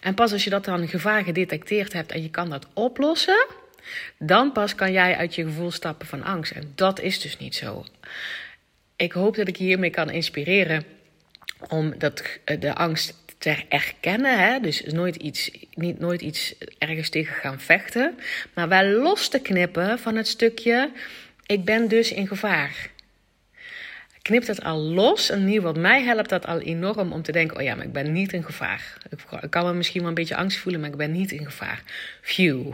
En 0.00 0.14
pas 0.14 0.32
als 0.32 0.44
je 0.44 0.50
dat 0.50 0.64
dan 0.64 0.88
gevaar 0.88 1.24
gedetecteerd 1.24 1.92
hebt 1.92 2.12
en 2.12 2.22
je 2.22 2.30
kan 2.30 2.50
dat 2.50 2.66
oplossen, 2.72 3.46
dan 4.18 4.52
pas 4.52 4.74
kan 4.74 4.92
jij 4.92 5.16
uit 5.16 5.34
je 5.34 5.44
gevoel 5.44 5.70
stappen 5.70 6.06
van 6.06 6.22
angst. 6.22 6.52
En 6.52 6.72
dat 6.74 7.00
is 7.00 7.20
dus 7.20 7.38
niet 7.38 7.54
zo. 7.54 7.84
Ik 8.96 9.12
hoop 9.12 9.36
dat 9.36 9.48
ik 9.48 9.56
hiermee 9.56 9.90
kan 9.90 10.10
inspireren 10.10 10.84
om 11.68 11.94
dat, 11.98 12.22
eh, 12.44 12.60
de 12.60 12.74
angst 12.74 13.14
te 13.38 13.64
erkennen. 13.68 14.38
Hè? 14.38 14.60
Dus 14.60 14.82
nooit 14.82 15.16
iets, 15.16 15.50
niet 15.74 15.98
nooit 15.98 16.20
iets 16.20 16.54
ergens 16.78 17.08
tegen 17.08 17.34
gaan 17.34 17.60
vechten. 17.60 18.18
Maar 18.54 18.68
wel 18.68 18.84
los 18.84 19.28
te 19.28 19.40
knippen 19.40 19.98
van 19.98 20.16
het 20.16 20.28
stukje. 20.28 20.90
Ik 21.46 21.64
ben 21.64 21.88
dus 21.88 22.12
in 22.12 22.26
gevaar. 22.26 22.90
Knip 24.22 24.44
dat 24.44 24.62
al 24.62 24.78
los. 24.78 25.30
En 25.30 25.48
ieder 25.48 25.54
geval, 25.54 25.80
mij 25.80 26.02
helpt 26.02 26.28
dat 26.28 26.46
al 26.46 26.60
enorm 26.60 27.12
om 27.12 27.22
te 27.22 27.32
denken: 27.32 27.56
oh 27.56 27.62
ja, 27.62 27.74
maar 27.74 27.84
ik 27.84 27.92
ben 27.92 28.12
niet 28.12 28.32
in 28.32 28.44
gevaar. 28.44 28.98
Ik 29.40 29.50
kan 29.50 29.64
me 29.64 29.72
misschien 29.72 30.00
wel 30.00 30.08
een 30.08 30.14
beetje 30.14 30.36
angst 30.36 30.58
voelen, 30.58 30.80
maar 30.80 30.90
ik 30.90 30.96
ben 30.96 31.12
niet 31.12 31.32
in 31.32 31.44
gevaar. 31.44 31.82
Phew. 32.22 32.72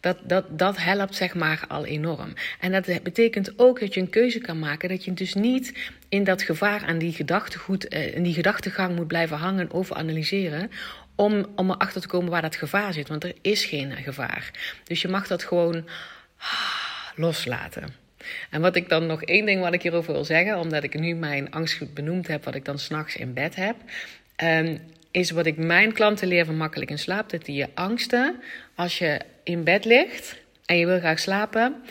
Dat, 0.00 0.18
dat, 0.22 0.58
dat 0.58 0.76
helpt 0.76 1.14
zeg 1.14 1.34
maar 1.34 1.64
al 1.68 1.84
enorm. 1.84 2.32
En 2.60 2.72
dat 2.72 3.02
betekent 3.02 3.58
ook 3.58 3.80
dat 3.80 3.94
je 3.94 4.00
een 4.00 4.10
keuze 4.10 4.38
kan 4.38 4.58
maken. 4.58 4.88
Dat 4.88 5.04
je 5.04 5.14
dus 5.14 5.34
niet 5.34 5.92
in 6.08 6.24
dat 6.24 6.42
gevaar 6.42 6.84
aan 6.84 6.98
die 6.98 7.12
gedachtegoed, 7.12 7.88
eh, 7.88 8.14
in 8.14 8.22
die 8.22 8.34
gedachtegang 8.34 8.96
moet 8.96 9.06
blijven 9.06 9.36
hangen 9.36 9.60
en 9.60 9.72
overanalyseren. 9.72 10.70
Om, 11.14 11.46
om 11.56 11.70
erachter 11.70 12.00
te 12.00 12.08
komen 12.08 12.30
waar 12.30 12.42
dat 12.42 12.56
gevaar 12.56 12.92
zit. 12.92 13.08
Want 13.08 13.24
er 13.24 13.34
is 13.40 13.64
geen 13.64 13.92
gevaar. 13.92 14.50
Dus 14.84 15.02
je 15.02 15.08
mag 15.08 15.26
dat 15.26 15.44
gewoon 15.44 15.88
ah, 16.38 17.16
loslaten. 17.16 18.01
En 18.50 18.60
wat 18.60 18.76
ik 18.76 18.88
dan 18.88 19.06
nog 19.06 19.22
één 19.22 19.46
ding 19.46 19.60
wat 19.60 19.74
ik 19.74 19.82
hierover 19.82 20.12
wil 20.12 20.24
zeggen, 20.24 20.58
omdat 20.58 20.82
ik 20.82 20.98
nu 20.98 21.14
mijn 21.14 21.50
angst 21.50 21.76
goed 21.76 21.94
benoemd 21.94 22.26
heb, 22.26 22.44
wat 22.44 22.54
ik 22.54 22.64
dan 22.64 22.78
s'nachts 22.78 23.16
in 23.16 23.32
bed 23.32 23.54
heb. 23.54 23.76
Um, 24.36 24.78
is 25.10 25.30
wat 25.30 25.46
ik 25.46 25.56
mijn 25.56 25.92
klanten 25.92 26.28
leer 26.28 26.44
van 26.44 26.56
makkelijk 26.56 26.90
in 26.90 26.98
slaap. 26.98 27.30
Dat 27.30 27.44
die 27.44 27.56
je 27.56 27.68
angsten, 27.74 28.42
als 28.74 28.98
je 28.98 29.20
in 29.42 29.64
bed 29.64 29.84
ligt 29.84 30.36
en 30.66 30.78
je 30.78 30.86
wil 30.86 30.98
graag 30.98 31.18
slapen, 31.18 31.82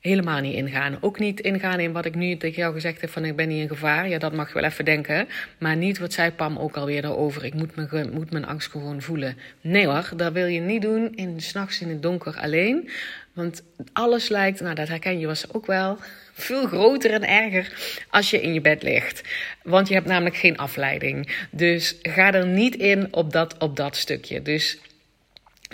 helemaal 0.00 0.40
niet 0.40 0.54
ingaan. 0.54 0.96
Ook 1.00 1.18
niet 1.18 1.40
ingaan 1.40 1.80
in 1.80 1.92
wat 1.92 2.04
ik 2.04 2.14
nu 2.14 2.36
tegen 2.36 2.56
jou 2.56 2.74
gezegd 2.74 3.00
heb 3.00 3.10
van 3.10 3.24
ik 3.24 3.36
ben 3.36 3.48
niet 3.48 3.60
in 3.60 3.68
gevaar. 3.68 4.08
Ja, 4.08 4.18
dat 4.18 4.32
mag 4.32 4.48
je 4.48 4.54
wel 4.54 4.64
even 4.64 4.84
denken. 4.84 5.28
Maar 5.58 5.76
niet 5.76 5.98
wat 5.98 6.12
zei 6.12 6.30
Pam 6.30 6.58
ook 6.58 6.76
alweer 6.76 7.02
daarover. 7.02 7.44
Ik 7.44 7.54
moet 7.54 7.76
mijn, 7.76 8.10
moet 8.12 8.30
mijn 8.30 8.46
angst 8.46 8.70
gewoon 8.70 9.02
voelen. 9.02 9.36
Nee 9.60 9.86
hoor, 9.86 10.10
dat 10.16 10.32
wil 10.32 10.46
je 10.46 10.60
niet 10.60 10.82
doen 10.82 11.14
in 11.14 11.40
s'nachts 11.40 11.80
in 11.80 11.88
het 11.88 12.02
donker 12.02 12.36
alleen. 12.36 12.90
Want 13.32 13.62
alles 13.92 14.28
lijkt, 14.28 14.60
nou 14.60 14.74
dat 14.74 14.88
herken 14.88 15.18
je 15.18 15.26
was 15.26 15.52
ook 15.54 15.66
wel, 15.66 15.98
veel 16.32 16.66
groter 16.66 17.10
en 17.10 17.28
erger 17.28 17.72
als 18.10 18.30
je 18.30 18.40
in 18.40 18.52
je 18.52 18.60
bed 18.60 18.82
ligt. 18.82 19.22
Want 19.62 19.88
je 19.88 19.94
hebt 19.94 20.06
namelijk 20.06 20.36
geen 20.36 20.56
afleiding. 20.56 21.46
Dus 21.50 21.98
ga 22.02 22.32
er 22.32 22.46
niet 22.46 22.76
in 22.76 23.08
op 23.10 23.32
dat, 23.32 23.58
op 23.58 23.76
dat 23.76 23.96
stukje. 23.96 24.42
Dus 24.42 24.78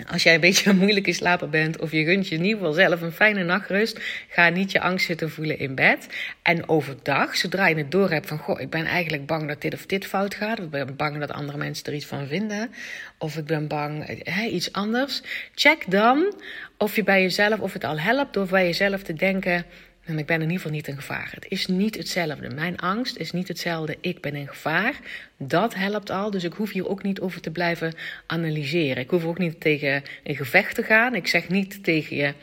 als 0.05 0.23
jij 0.23 0.33
een 0.33 0.39
beetje 0.39 0.73
moeilijk 0.73 1.07
in 1.07 1.13
slapen 1.13 1.49
bent 1.49 1.79
of 1.79 1.91
je 1.91 2.03
gunt 2.03 2.27
je 2.27 2.35
in 2.35 2.43
ieder 2.43 2.57
geval 2.57 2.73
zelf 2.73 3.01
een 3.01 3.11
fijne 3.11 3.43
nachtrust, 3.43 3.99
ga 4.29 4.49
niet 4.49 4.71
je 4.71 4.79
angst 4.79 5.05
zitten 5.05 5.29
voelen 5.29 5.59
in 5.59 5.75
bed. 5.75 6.07
En 6.41 6.69
overdag, 6.69 7.35
zodra 7.35 7.67
je 7.67 7.75
het 7.75 7.91
door 7.91 8.09
hebt 8.09 8.27
van, 8.27 8.37
goh, 8.37 8.59
ik 8.59 8.69
ben 8.69 8.85
eigenlijk 8.85 9.25
bang 9.25 9.47
dat 9.47 9.61
dit 9.61 9.73
of 9.73 9.85
dit 9.85 10.05
fout 10.05 10.35
gaat, 10.35 10.59
of 10.59 10.65
ik 10.65 10.71
ben 10.71 10.95
bang 10.95 11.19
dat 11.19 11.31
andere 11.31 11.57
mensen 11.57 11.85
er 11.85 11.93
iets 11.93 12.05
van 12.05 12.27
vinden, 12.27 12.71
of 13.17 13.37
ik 13.37 13.45
ben 13.45 13.67
bang 13.67 14.23
hè, 14.23 14.45
iets 14.45 14.71
anders, 14.71 15.21
check 15.55 15.83
dan 15.87 16.33
of 16.77 16.95
je 16.95 17.03
bij 17.03 17.21
jezelf, 17.21 17.59
of 17.59 17.73
het 17.73 17.83
al 17.83 17.99
helpt 17.99 18.33
door 18.33 18.47
bij 18.47 18.65
jezelf 18.65 19.03
te 19.03 19.13
denken, 19.13 19.65
en 20.07 20.19
ik 20.19 20.25
ben 20.25 20.35
in 20.35 20.41
ieder 20.41 20.55
geval 20.55 20.71
niet 20.71 20.87
in 20.87 20.95
gevaar. 20.95 21.29
Het 21.31 21.45
is 21.49 21.67
niet 21.67 21.97
hetzelfde. 21.97 22.49
Mijn 22.49 22.77
angst 22.77 23.17
is 23.17 23.31
niet 23.31 23.47
hetzelfde. 23.47 23.97
Ik 24.01 24.21
ben 24.21 24.35
in 24.35 24.47
gevaar. 24.47 24.99
Dat 25.37 25.73
helpt 25.73 26.09
al. 26.09 26.31
Dus 26.31 26.43
ik 26.43 26.53
hoef 26.53 26.71
hier 26.71 26.87
ook 26.87 27.03
niet 27.03 27.19
over 27.19 27.41
te 27.41 27.51
blijven 27.51 27.93
analyseren. 28.25 29.03
Ik 29.03 29.09
hoef 29.09 29.25
ook 29.25 29.37
niet 29.37 29.59
tegen 29.59 30.03
een 30.23 30.35
gevecht 30.35 30.75
te 30.75 30.83
gaan. 30.83 31.15
Ik 31.15 31.27
zeg 31.27 31.49
niet 31.49 31.83
tegen 31.83 32.15
je: 32.15 32.33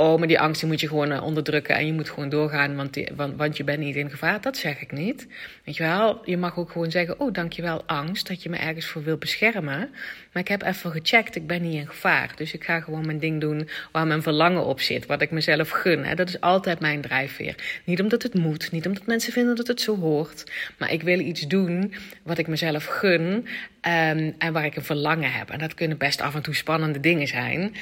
oh, 0.00 0.18
maar 0.18 0.28
die 0.28 0.40
angst 0.40 0.60
die 0.60 0.68
moet 0.68 0.80
je 0.80 0.88
gewoon 0.88 1.10
eh, 1.10 1.22
onderdrukken 1.22 1.74
en 1.74 1.86
je 1.86 1.92
moet 1.92 2.10
gewoon 2.10 2.28
doorgaan, 2.28 2.76
want, 2.76 2.98
want, 3.36 3.56
je 3.56 3.64
bent 3.64 3.78
niet 3.78 3.96
in 3.96 4.10
gevaar. 4.10 4.40
Dat 4.40 4.56
zeg 4.56 4.80
ik 4.80 4.92
niet. 4.92 5.26
Weet 5.64 5.76
je 5.76 5.82
wel, 5.82 6.20
je 6.24 6.36
mag 6.36 6.58
ook 6.58 6.70
gewoon 6.70 6.90
zeggen, 6.90 7.20
oh, 7.20 7.32
dankjewel 7.32 7.82
angst 7.86 8.28
dat 8.28 8.42
je 8.42 8.48
me 8.48 8.56
ergens 8.56 8.86
voor 8.86 9.02
wil 9.02 9.16
beschermen. 9.16 9.90
Maar 10.32 10.42
ik 10.42 10.48
heb 10.48 10.62
even 10.62 10.90
gecheckt, 10.90 11.36
ik 11.36 11.46
ben 11.46 11.62
niet 11.62 11.74
in 11.74 11.86
gevaar. 11.86 12.32
Dus 12.36 12.52
ik 12.52 12.64
ga 12.64 12.80
gewoon 12.80 13.06
mijn 13.06 13.18
ding 13.18 13.40
doen 13.40 13.68
waar 13.92 14.06
mijn 14.06 14.22
verlangen 14.22 14.64
op 14.64 14.80
zit, 14.80 15.06
wat 15.06 15.22
ik 15.22 15.30
mezelf 15.30 15.70
gun. 15.70 16.04
Hè. 16.04 16.14
Dat 16.14 16.28
is 16.28 16.40
altijd 16.40 16.80
mijn 16.80 17.00
drijfveer. 17.00 17.54
Niet 17.84 18.00
omdat 18.00 18.22
het 18.22 18.34
moet, 18.34 18.72
niet 18.72 18.86
omdat 18.86 19.06
mensen 19.06 19.32
vinden 19.32 19.56
dat 19.56 19.66
het 19.66 19.80
zo 19.80 19.96
hoort, 19.96 20.52
maar 20.78 20.92
ik 20.92 21.02
wil 21.02 21.18
iets 21.18 21.46
doen 21.46 21.94
wat 22.22 22.38
ik 22.38 22.46
mezelf 22.46 22.84
gun 22.84 23.22
um, 23.22 24.34
en 24.38 24.52
waar 24.52 24.64
ik 24.64 24.76
een 24.76 24.84
verlangen 24.84 25.32
heb. 25.32 25.50
En 25.50 25.58
dat 25.58 25.74
kunnen 25.74 25.98
best 25.98 26.20
af 26.20 26.34
en 26.34 26.42
toe 26.42 26.54
spannende 26.54 27.00
dingen 27.00 27.26
zijn. 27.26 27.74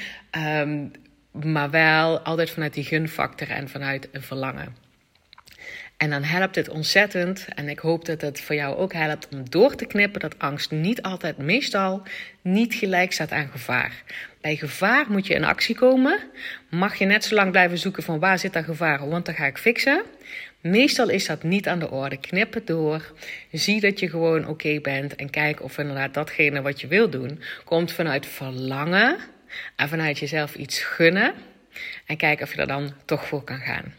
Um, 0.61 0.91
maar 1.45 1.69
wel 1.69 2.19
altijd 2.19 2.49
vanuit 2.49 2.73
die 2.73 2.83
gunfactor 2.83 3.49
en 3.49 3.69
vanuit 3.69 4.09
een 4.11 4.21
verlangen. 4.21 4.75
En 5.97 6.09
dan 6.09 6.23
helpt 6.23 6.55
het 6.55 6.69
ontzettend, 6.69 7.47
en 7.55 7.69
ik 7.69 7.79
hoop 7.79 8.05
dat 8.05 8.21
het 8.21 8.41
voor 8.41 8.55
jou 8.55 8.75
ook 8.75 8.93
helpt, 8.93 9.27
om 9.31 9.49
door 9.49 9.75
te 9.75 9.85
knippen 9.85 10.19
dat 10.19 10.39
angst 10.39 10.71
niet 10.71 11.01
altijd, 11.01 11.37
meestal, 11.37 12.01
niet 12.41 12.73
gelijk 12.73 13.13
staat 13.13 13.31
aan 13.31 13.49
gevaar. 13.51 14.03
Bij 14.41 14.55
gevaar 14.55 15.05
moet 15.09 15.27
je 15.27 15.33
in 15.33 15.43
actie 15.43 15.75
komen. 15.75 16.19
Mag 16.69 16.95
je 16.95 17.05
net 17.05 17.23
zo 17.23 17.35
lang 17.35 17.51
blijven 17.51 17.77
zoeken 17.77 18.03
van 18.03 18.19
waar 18.19 18.39
zit 18.39 18.53
dat 18.53 18.63
gevaar, 18.63 19.09
want 19.09 19.25
dan 19.25 19.35
ga 19.35 19.45
ik 19.45 19.57
fixen. 19.57 20.03
Meestal 20.61 21.09
is 21.09 21.25
dat 21.25 21.43
niet 21.43 21.67
aan 21.67 21.79
de 21.79 21.91
orde. 21.91 22.17
Knip 22.17 22.53
het 22.53 22.67
door. 22.67 23.13
Zie 23.51 23.81
dat 23.81 23.99
je 23.99 24.09
gewoon 24.09 24.47
oké 24.47 24.79
bent 24.81 25.15
en 25.15 25.29
kijk 25.29 25.63
of 25.63 25.77
inderdaad 25.77 26.13
datgene 26.13 26.61
wat 26.61 26.81
je 26.81 26.87
wil 26.87 27.09
doen, 27.09 27.41
komt 27.65 27.91
vanuit 27.91 28.25
verlangen 28.25 29.17
en 29.75 29.89
vanuit 29.89 30.19
jezelf 30.19 30.55
iets 30.55 30.79
gunnen. 30.79 31.33
En 32.05 32.17
kijken 32.17 32.45
of 32.45 32.53
je 32.53 32.61
er 32.61 32.67
dan 32.67 32.93
toch 33.05 33.27
voor 33.27 33.43
kan 33.43 33.59
gaan. 33.59 33.93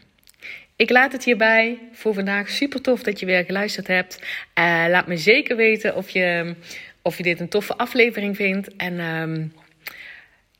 Ik 0.75 0.89
laat 0.89 1.11
het 1.11 1.23
hierbij 1.23 1.79
voor 1.91 2.13
vandaag. 2.13 2.49
Super 2.49 2.81
tof 2.81 3.03
dat 3.03 3.19
je 3.19 3.25
weer 3.25 3.45
geluisterd 3.45 3.87
hebt. 3.87 4.19
Uh, 4.19 4.85
laat 4.89 5.07
me 5.07 5.17
zeker 5.17 5.55
weten 5.55 5.95
of 5.95 6.09
je, 6.09 6.55
of 7.01 7.17
je 7.17 7.23
dit 7.23 7.39
een 7.39 7.49
toffe 7.49 7.77
aflevering 7.77 8.35
vindt. 8.35 8.75
En 8.75 8.99
um, 8.99 9.53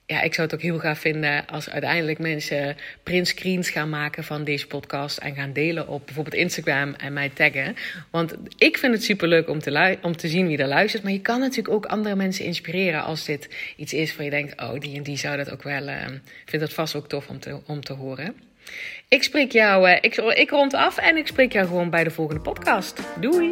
ja, 0.09 0.21
ik 0.21 0.33
zou 0.33 0.47
het 0.47 0.55
ook 0.55 0.61
heel 0.61 0.79
gaaf 0.79 0.99
vinden 0.99 1.45
als 1.47 1.69
uiteindelijk 1.69 2.19
mensen 2.19 2.77
print 3.03 3.27
screens 3.27 3.69
gaan 3.69 3.89
maken 3.89 4.23
van 4.23 4.43
deze 4.43 4.67
podcast 4.67 5.17
en 5.17 5.35
gaan 5.35 5.53
delen 5.53 5.87
op 5.87 6.05
bijvoorbeeld 6.05 6.35
Instagram 6.35 6.93
en 6.93 7.13
mij 7.13 7.29
taggen. 7.29 7.75
Want 8.09 8.35
ik 8.57 8.77
vind 8.77 8.93
het 8.93 9.03
super 9.03 9.27
leuk 9.27 9.49
om 9.49 9.59
te, 9.59 9.97
om 10.01 10.17
te 10.17 10.27
zien 10.27 10.47
wie 10.47 10.57
er 10.57 10.67
luistert. 10.67 11.03
Maar 11.03 11.11
je 11.11 11.21
kan 11.21 11.39
natuurlijk 11.39 11.75
ook 11.75 11.85
andere 11.85 12.15
mensen 12.15 12.45
inspireren 12.45 13.03
als 13.03 13.25
dit 13.25 13.49
iets 13.75 13.93
is 13.93 14.15
waar 14.15 14.25
je 14.25 14.31
denkt: 14.31 14.61
oh, 14.61 14.79
die 14.79 14.95
en 14.95 15.03
die 15.03 15.17
zou 15.17 15.37
dat 15.37 15.51
ook 15.51 15.63
wel. 15.63 15.87
Uh, 15.87 16.05
vind 16.45 16.61
dat 16.61 16.73
vast 16.73 16.95
ook 16.95 17.09
tof 17.09 17.27
om 17.27 17.39
te, 17.39 17.59
om 17.65 17.81
te 17.81 17.93
horen. 17.93 18.35
Ik 19.07 19.23
spreek 19.23 19.51
jou, 19.51 19.89
uh, 19.89 19.95
ik, 20.01 20.15
ik 20.15 20.49
rond 20.49 20.73
af 20.73 20.97
en 20.97 21.17
ik 21.17 21.27
spreek 21.27 21.53
jou 21.53 21.67
gewoon 21.67 21.89
bij 21.89 22.03
de 22.03 22.11
volgende 22.11 22.41
podcast. 22.41 23.01
Doei! 23.19 23.51